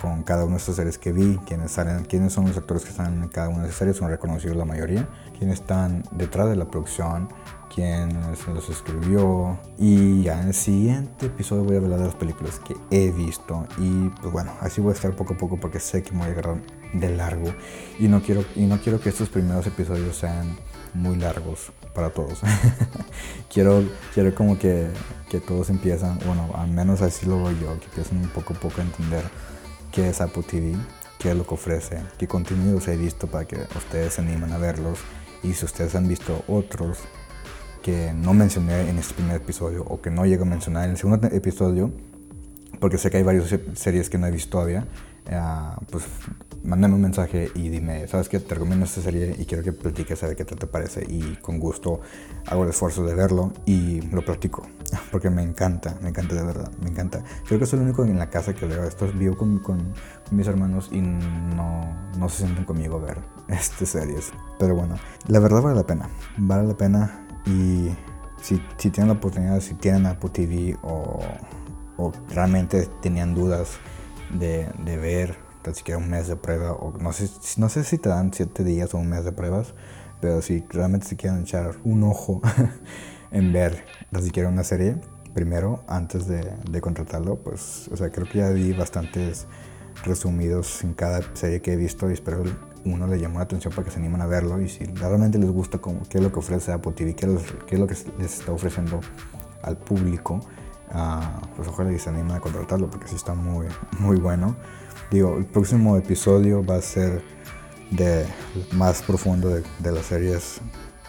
con 0.06 0.22
cada 0.22 0.44
uno 0.44 0.52
de 0.52 0.58
estos 0.60 0.76
series 0.76 1.00
que 1.00 1.12
vi, 1.12 1.40
quiénes, 1.48 1.72
salen, 1.72 2.06
quiénes 2.06 2.32
son 2.32 2.46
los 2.46 2.56
actores 2.56 2.84
que 2.84 2.92
están 2.92 3.24
en 3.24 3.28
cada 3.28 3.50
una 3.50 3.64
de 3.64 3.70
esas 3.70 3.80
series, 3.80 3.98
son 3.98 4.10
reconocidos 4.10 4.56
la 4.56 4.64
mayoría, 4.64 5.10
quiénes 5.38 5.62
están 5.62 6.04
detrás 6.12 6.48
de 6.48 6.56
la 6.56 6.66
producción, 6.66 7.28
quién 7.74 8.10
los 8.54 8.70
escribió. 8.70 9.58
Y 9.80 10.22
ya 10.22 10.40
en 10.42 10.50
el 10.50 10.54
siguiente 10.54 11.26
episodio 11.26 11.64
voy 11.64 11.76
a 11.76 11.80
hablar 11.80 12.00
de 12.00 12.06
las 12.06 12.14
películas 12.14 12.60
que 12.60 12.76
he 12.92 13.12
visto. 13.12 13.66
Y 13.80 14.10
pues 14.22 14.32
bueno, 14.32 14.52
así 14.62 14.80
voy 14.80 14.92
a 14.92 14.94
estar 14.94 15.16
poco 15.16 15.34
a 15.34 15.38
poco 15.38 15.60
porque 15.60 15.80
sé 15.80 16.04
que 16.04 16.12
me 16.12 16.20
voy 16.20 16.28
a 16.28 16.32
agarrar 16.34 16.58
de 16.94 17.16
largo. 17.16 17.52
Y 17.98 18.08
no 18.08 18.22
quiero, 18.22 18.46
y 18.56 18.68
no 18.68 18.80
quiero 18.80 19.00
que 19.00 19.10
estos 19.10 19.30
primeros 19.30 19.66
episodios 19.66 20.16
sean 20.18 20.56
muy 20.94 21.16
largos 21.16 21.72
para 21.96 22.12
todos. 22.12 22.42
quiero, 23.52 23.84
quiero 24.14 24.36
como 24.36 24.60
que, 24.60 24.88
que, 25.30 25.40
todos 25.40 25.72
empiezan, 25.72 26.20
bueno, 26.28 26.52
al 26.54 26.70
menos 26.70 27.02
así 27.02 27.26
lo 27.26 27.38
veo 27.44 27.52
yo, 27.54 27.80
que 27.80 27.86
empiecen 27.86 28.20
un 28.20 28.30
poco 28.30 28.54
a 28.54 28.58
poco 28.58 28.82
a 28.82 28.84
entender 28.84 29.24
qué 29.96 30.10
es 30.10 30.20
Apple 30.20 30.44
TV, 30.44 30.76
qué 31.18 31.32
es 31.32 31.38
lo 31.38 31.48
que 31.48 31.54
ofrece, 31.54 32.02
qué 32.18 32.28
contenidos 32.28 32.90
he 32.90 32.98
visto 32.98 33.28
para 33.28 33.46
que 33.46 33.56
ustedes 33.78 34.16
se 34.16 34.22
animen 34.22 34.52
a 34.52 34.58
verlos. 34.58 35.00
Y 35.42 35.54
si 35.54 35.64
ustedes 35.64 35.96
han 35.96 36.06
visto 36.06 36.44
otros 36.50 36.98
que 37.82 38.12
no 38.14 38.34
mencioné 38.34 38.90
en 38.90 38.98
este 38.98 39.14
primer 39.14 39.38
episodio 39.38 39.86
o 39.86 40.02
que 40.02 40.12
no 40.12 40.26
llego 40.26 40.44
a 40.44 40.48
mencionar 40.48 40.84
en 40.84 40.92
el 40.92 40.98
segundo 40.98 41.28
episodio, 41.28 41.94
porque 42.82 42.98
sé 42.98 43.10
que 43.10 43.18
hay 43.18 43.24
varias 43.24 43.56
series 43.76 44.10
que 44.10 44.18
no 44.18 44.28
he 44.28 44.32
visto 44.32 44.50
todavía, 44.52 44.86
eh, 45.28 45.40
pues 45.90 46.04
mándame 46.66 46.96
un 46.96 47.02
mensaje 47.02 47.50
y 47.54 47.70
dime, 47.70 48.08
¿sabes 48.08 48.28
qué? 48.28 48.40
Te 48.40 48.56
recomiendo 48.56 48.86
esta 48.86 49.02
serie 49.02 49.36
y 49.38 49.46
quiero 49.46 49.64
que 49.64 49.72
platiques 49.72 50.22
a 50.24 50.28
ver 50.28 50.36
qué 50.36 50.46
te 50.46 50.68
parece. 50.68 51.06
Y 51.08 51.36
con 51.38 51.60
gusto 51.60 52.02
hago 52.48 52.64
el 52.64 52.70
esfuerzo 52.70 53.06
de 53.06 53.14
verlo 53.14 53.54
y 53.66 54.02
lo 54.02 54.24
platico. 54.26 54.66
Porque 55.12 55.30
me 55.30 55.44
encanta, 55.44 55.98
me 56.02 56.10
encanta 56.10 56.36
de 56.36 56.44
verdad, 56.44 56.72
me 56.82 56.90
encanta. 56.90 57.24
Creo 57.48 57.60
que 57.60 57.66
soy 57.66 57.80
el 57.80 57.86
único 57.86 58.04
en 58.04 58.18
la 58.18 58.30
casa 58.30 58.54
que 58.54 58.66
veo 58.66 58.84
esto. 58.84 59.08
Vivo 59.14 59.38
con, 59.38 59.60
con, 59.60 59.94
mis 60.32 60.48
hermanos 60.48 60.90
y 60.92 61.02
no, 61.02 61.82
no 62.18 62.30
se 62.30 62.44
sienten 62.44 62.66
conmigo 62.66 62.98
a 62.98 63.02
ver 63.02 63.18
estas 63.48 63.90
series. 63.90 64.32
Pero 64.60 64.76
bueno, 64.76 64.96
la 65.28 65.40
verdad 65.40 65.62
vale 65.62 65.76
la 65.76 65.86
pena. 65.86 66.10
Vale 66.38 66.68
la 66.68 66.76
pena 66.76 67.28
y 67.46 67.90
si, 68.42 68.62
si 68.78 68.90
tienen 68.90 69.10
la 69.10 69.14
oportunidad, 69.14 69.62
si 69.62 69.76
tienen 69.76 70.08
Apple 70.08 70.32
TV 70.32 70.78
o, 70.82 71.20
o 71.98 72.12
realmente 72.30 72.88
tenían 73.02 73.36
dudas 73.36 73.78
de, 74.32 74.68
de 74.84 74.98
ver 74.98 75.45
tan 75.66 75.74
siquiera 75.74 75.98
un 75.98 76.10
mes 76.10 76.28
de 76.28 76.36
prueba, 76.36 76.74
o 76.74 76.96
no 77.00 77.12
sé, 77.12 77.28
no 77.58 77.70
sé 77.70 77.84
si 77.84 77.98
te 77.98 78.10
dan 78.10 78.32
siete 78.32 78.64
días 78.64 78.94
o 78.94 79.00
un 79.00 79.10
mes 79.10 79.26
de 79.26 79.32
pruebas, 79.32 79.74
pero 80.22 80.42
si 80.44 80.64
realmente 80.70 81.08
se 81.08 81.16
quieren 81.16 81.42
echar 81.42 81.76
un 81.84 82.04
ojo 82.04 82.42
en 83.32 83.52
ver 83.52 83.84
tan 84.12 84.22
siquiera 84.22 84.48
una 84.48 84.64
serie, 84.64 84.98
primero, 85.34 85.84
antes 85.88 86.28
de, 86.28 86.54
de, 86.70 86.82
contratarlo, 86.82 87.38
pues, 87.38 87.90
o 87.92 87.98
sea, 87.98 88.12
creo 88.12 88.30
que 88.30 88.38
ya 88.38 88.50
vi 88.50 88.74
bastantes 88.74 89.48
resumidos 90.04 90.84
en 90.84 90.94
cada 90.94 91.22
serie 91.34 91.62
que 91.62 91.74
he 91.74 91.78
visto 91.78 92.10
y 92.10 92.14
espero 92.14 92.44
uno 92.86 93.08
le 93.08 93.20
llamó 93.20 93.40
la 93.40 93.46
atención 93.46 93.74
para 93.74 93.86
que 93.86 93.92
se 93.92 93.98
animen 93.98 94.22
a 94.22 94.28
verlo 94.28 94.62
y 94.62 94.70
si 94.70 94.86
realmente 94.86 95.40
les 95.40 95.50
gusta 95.50 95.80
como, 95.80 96.04
qué 96.08 96.20
es 96.20 96.24
lo 96.24 96.32
que 96.32 96.40
ofrece 96.40 96.72
Apple 96.72 96.92
TV, 96.92 97.16
qué 97.16 97.26
es, 97.26 97.42
qué 97.66 97.76
es 97.76 97.82
lo 97.82 97.88
que 97.88 97.96
les 98.20 98.40
está 98.40 98.52
ofreciendo 98.52 99.00
al 99.64 99.78
público, 99.78 100.36
uh, 100.94 101.56
pues 101.56 101.68
ojalá 101.68 101.98
se 101.98 102.10
animen 102.10 102.36
a 102.36 102.40
contratarlo 102.40 102.88
porque 102.90 103.08
sí 103.08 103.16
está 103.16 103.34
muy, 103.34 103.66
muy 104.00 104.18
bueno. 104.18 104.56
Digo, 105.12 105.38
el 105.38 105.46
próximo 105.46 105.98
episodio 105.98 106.66
va 106.66 106.78
a 106.78 106.82
ser 106.82 107.22
de 107.92 108.26
más 108.72 109.02
profundo 109.04 109.50
de, 109.50 109.92
las 109.92 110.08
series 110.08 110.60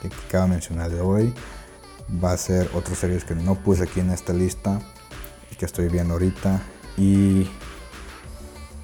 que 0.00 0.09
acabo 0.28 0.44
de 0.44 0.50
mencionar 0.50 0.90
de 0.90 1.00
hoy. 1.00 1.32
Va 2.22 2.32
a 2.32 2.37
ser 2.37 2.68
otras 2.74 2.98
series 2.98 3.24
que 3.24 3.35
no 3.35 3.54
puse 3.54 3.85
aquí 3.85 4.00
en 4.00 4.11
esta 4.11 4.32
lista 4.32 4.80
y 5.50 5.56
que 5.56 5.64
estoy 5.64 5.88
viendo 5.88 6.14
ahorita. 6.14 6.61
Y 6.98 7.48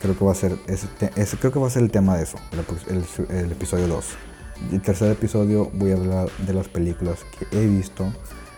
creo 0.01 0.19
que 0.19 0.25
va 0.25 0.33
a 0.33 0.35
ser 0.35 0.59
ese, 0.67 0.89
ese 1.15 1.37
creo 1.37 1.53
que 1.53 1.59
va 1.59 1.67
a 1.67 1.71
ser 1.71 1.83
el 1.83 1.91
tema 1.91 2.17
de 2.17 2.25
eso, 2.25 2.39
el, 2.89 3.05
el, 3.37 3.53
episodio 3.53 3.87
2. 3.89 4.05
Y 4.71 4.75
el 4.77 4.83
tercer 4.83 5.13
episodio 5.13 5.71
voy 5.75 5.93
a 5.93 5.97
hablar 5.97 6.31
de 6.39 6.55
las 6.55 6.69
películas 6.69 7.19
que 7.39 7.59
he 7.59 7.67
visto 7.67 8.13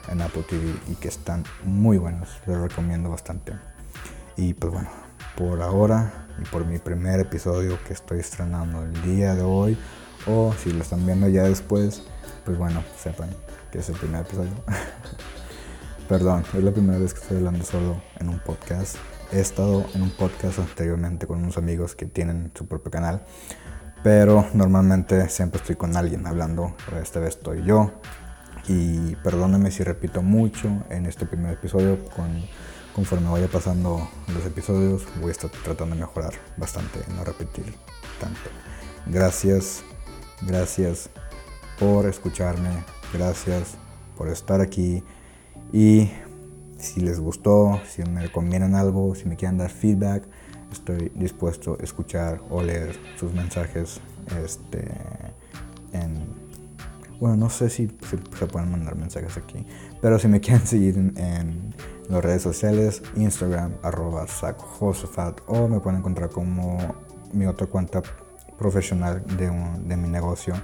en 0.08 0.22
Apple 0.22 0.44
TV 0.48 0.72
y 0.88 0.94
que 0.94 1.08
están 1.08 1.44
muy 1.64 1.98
buenas. 1.98 2.28
Les 2.46 2.56
recomiendo 2.58 3.10
bastante. 3.10 3.52
Y 4.36 4.54
pues 4.54 4.72
bueno, 4.72 4.88
por 5.36 5.60
ahora 5.60 6.23
y 6.38 6.44
por 6.46 6.64
mi 6.64 6.78
primer 6.78 7.20
episodio 7.20 7.78
que 7.86 7.92
estoy 7.92 8.20
estrenando 8.20 8.82
el 8.82 9.02
día 9.02 9.34
de 9.34 9.42
hoy 9.42 9.78
o 10.26 10.52
si 10.54 10.72
lo 10.72 10.82
están 10.82 11.04
viendo 11.04 11.28
ya 11.28 11.44
después, 11.44 12.02
pues 12.44 12.58
bueno, 12.58 12.82
sepan 12.96 13.30
que 13.70 13.78
es 13.78 13.88
el 13.88 13.96
primer 13.96 14.22
episodio. 14.22 14.52
Perdón, 16.08 16.44
es 16.54 16.62
la 16.62 16.70
primera 16.70 16.98
vez 16.98 17.14
que 17.14 17.20
estoy 17.20 17.38
hablando 17.38 17.64
solo 17.64 18.02
en 18.20 18.28
un 18.28 18.38
podcast. 18.38 18.96
He 19.32 19.40
estado 19.40 19.84
en 19.94 20.02
un 20.02 20.10
podcast 20.10 20.58
anteriormente 20.58 21.26
con 21.26 21.38
unos 21.38 21.56
amigos 21.56 21.94
que 21.94 22.06
tienen 22.06 22.52
su 22.54 22.66
propio 22.66 22.90
canal, 22.90 23.24
pero 24.02 24.46
normalmente 24.54 25.28
siempre 25.28 25.60
estoy 25.60 25.76
con 25.76 25.96
alguien 25.96 26.26
hablando, 26.26 26.76
esta 27.00 27.20
vez 27.20 27.36
estoy 27.36 27.64
yo. 27.64 27.92
Y 28.68 29.16
perdónenme 29.16 29.70
si 29.70 29.82
repito 29.82 30.22
mucho 30.22 30.84
en 30.88 31.06
este 31.06 31.26
primer 31.26 31.54
episodio 31.54 31.98
con 32.10 32.42
conforme 32.94 33.28
vaya 33.28 33.48
pasando 33.48 34.08
los 34.32 34.46
episodios 34.46 35.04
voy 35.20 35.30
a 35.30 35.32
estar 35.32 35.50
tratando 35.50 35.94
de 35.94 36.02
mejorar 36.02 36.32
bastante, 36.56 37.00
no 37.16 37.24
repetir 37.24 37.74
tanto. 38.20 38.40
Gracias, 39.06 39.82
gracias 40.42 41.10
por 41.78 42.06
escucharme, 42.06 42.70
gracias 43.12 43.74
por 44.16 44.28
estar 44.28 44.60
aquí 44.60 45.02
y 45.72 46.10
si 46.78 47.00
les 47.00 47.18
gustó, 47.18 47.80
si 47.88 48.02
me 48.02 48.22
recomiendan 48.22 48.74
algo, 48.74 49.14
si 49.14 49.26
me 49.26 49.36
quieren 49.36 49.58
dar 49.58 49.70
feedback, 49.70 50.24
estoy 50.70 51.10
dispuesto 51.14 51.76
a 51.80 51.82
escuchar 51.82 52.40
o 52.50 52.62
leer 52.62 52.96
sus 53.18 53.32
mensajes 53.32 54.00
este, 54.42 54.88
en 55.92 56.44
bueno, 57.20 57.36
no 57.36 57.50
sé 57.50 57.70
si 57.70 57.90
se, 58.08 58.46
pueden 58.46 58.70
mandar 58.70 58.96
mensajes 58.96 59.36
aquí, 59.36 59.64
pero 60.02 60.18
si 60.18 60.28
me 60.28 60.40
quieren 60.40 60.66
seguir 60.66 60.98
en, 60.98 61.74
las 62.08 62.22
redes 62.22 62.42
sociales, 62.42 63.02
Instagram, 63.16 63.74
arroba 63.82 64.26
Josefat, 64.78 65.40
o 65.46 65.68
me 65.68 65.80
pueden 65.80 66.00
encontrar 66.00 66.30
como 66.30 66.78
mi 67.32 67.46
otra 67.46 67.66
cuenta 67.66 68.02
profesional 68.58 69.24
de, 69.36 69.50
de 69.84 69.96
mi 69.96 70.08
negocio 70.08 70.54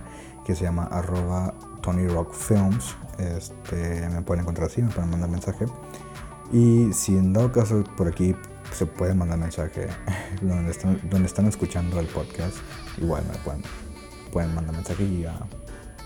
que 0.44 0.54
se 0.54 0.64
llama 0.64 0.84
arroba 0.84 1.54
Tony 1.82 2.06
Rock 2.06 2.34
Films. 2.34 2.96
Este, 3.18 4.08
me 4.08 4.22
pueden 4.22 4.42
encontrar 4.42 4.68
así, 4.68 4.82
me 4.82 4.90
pueden 4.90 5.10
mandar 5.10 5.30
mensaje. 5.30 5.66
Y 6.52 6.92
si 6.92 7.16
en 7.16 7.32
dado 7.32 7.52
caso 7.52 7.84
por 7.96 8.08
aquí 8.08 8.34
se 8.72 8.86
puede 8.86 9.14
mandar 9.14 9.38
mensaje 9.38 9.88
donde 10.42 10.70
están, 10.70 11.00
donde 11.08 11.26
están 11.26 11.46
escuchando 11.46 12.00
el 12.00 12.06
podcast, 12.06 12.56
igual 12.98 13.24
me 13.30 13.38
pueden, 13.38 13.62
pueden 14.32 14.54
mandar 14.54 14.74
mensaje 14.74 15.04
y 15.04 15.22
ya 15.22 15.38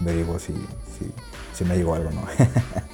averiguo 0.00 0.38
si, 0.38 0.52
si, 0.98 1.10
si 1.54 1.64
me 1.64 1.76
llegó 1.76 1.94
algo 1.94 2.10
no. 2.10 2.22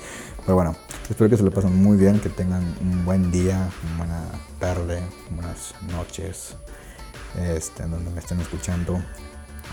Pero 0.50 0.56
bueno, 0.56 0.76
espero 1.08 1.30
que 1.30 1.36
se 1.36 1.44
lo 1.44 1.52
pasen 1.52 1.80
muy 1.80 1.96
bien, 1.96 2.18
que 2.18 2.28
tengan 2.28 2.64
un 2.80 3.04
buen 3.04 3.30
día, 3.30 3.70
una 3.84 3.98
buena 3.98 4.24
tarde, 4.58 5.00
buenas 5.30 5.76
noches, 5.92 6.56
este, 7.38 7.84
donde 7.84 8.10
me 8.10 8.18
estén 8.18 8.40
escuchando. 8.40 9.00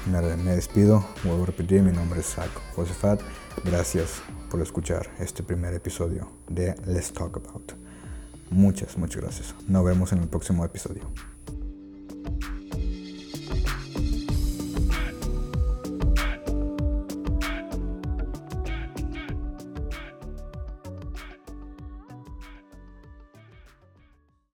Me, 0.06 0.22
me, 0.38 0.56
despido, 0.56 1.04
vuelvo 1.24 1.42
a 1.42 1.46
repetir, 1.48 1.82
mi 1.82 1.92
nombre 1.92 2.20
es 2.20 2.28
Zach 2.28 2.52
Josefat. 2.76 3.22
Gracias 3.66 4.22
por 4.52 4.62
escuchar 4.62 5.10
este 5.18 5.42
primer 5.42 5.74
episodio 5.74 6.30
de 6.48 6.76
Let's 6.86 7.12
Talk 7.12 7.36
About. 7.38 7.72
Muchas, 8.52 9.00
muchas 9.00 9.24
gracias. 9.24 9.56
Nos 9.68 9.84
vemos 9.84 10.12
en 10.12 10.20
el 10.20 10.28
próximo 10.28 10.64
episodio. 10.64 11.12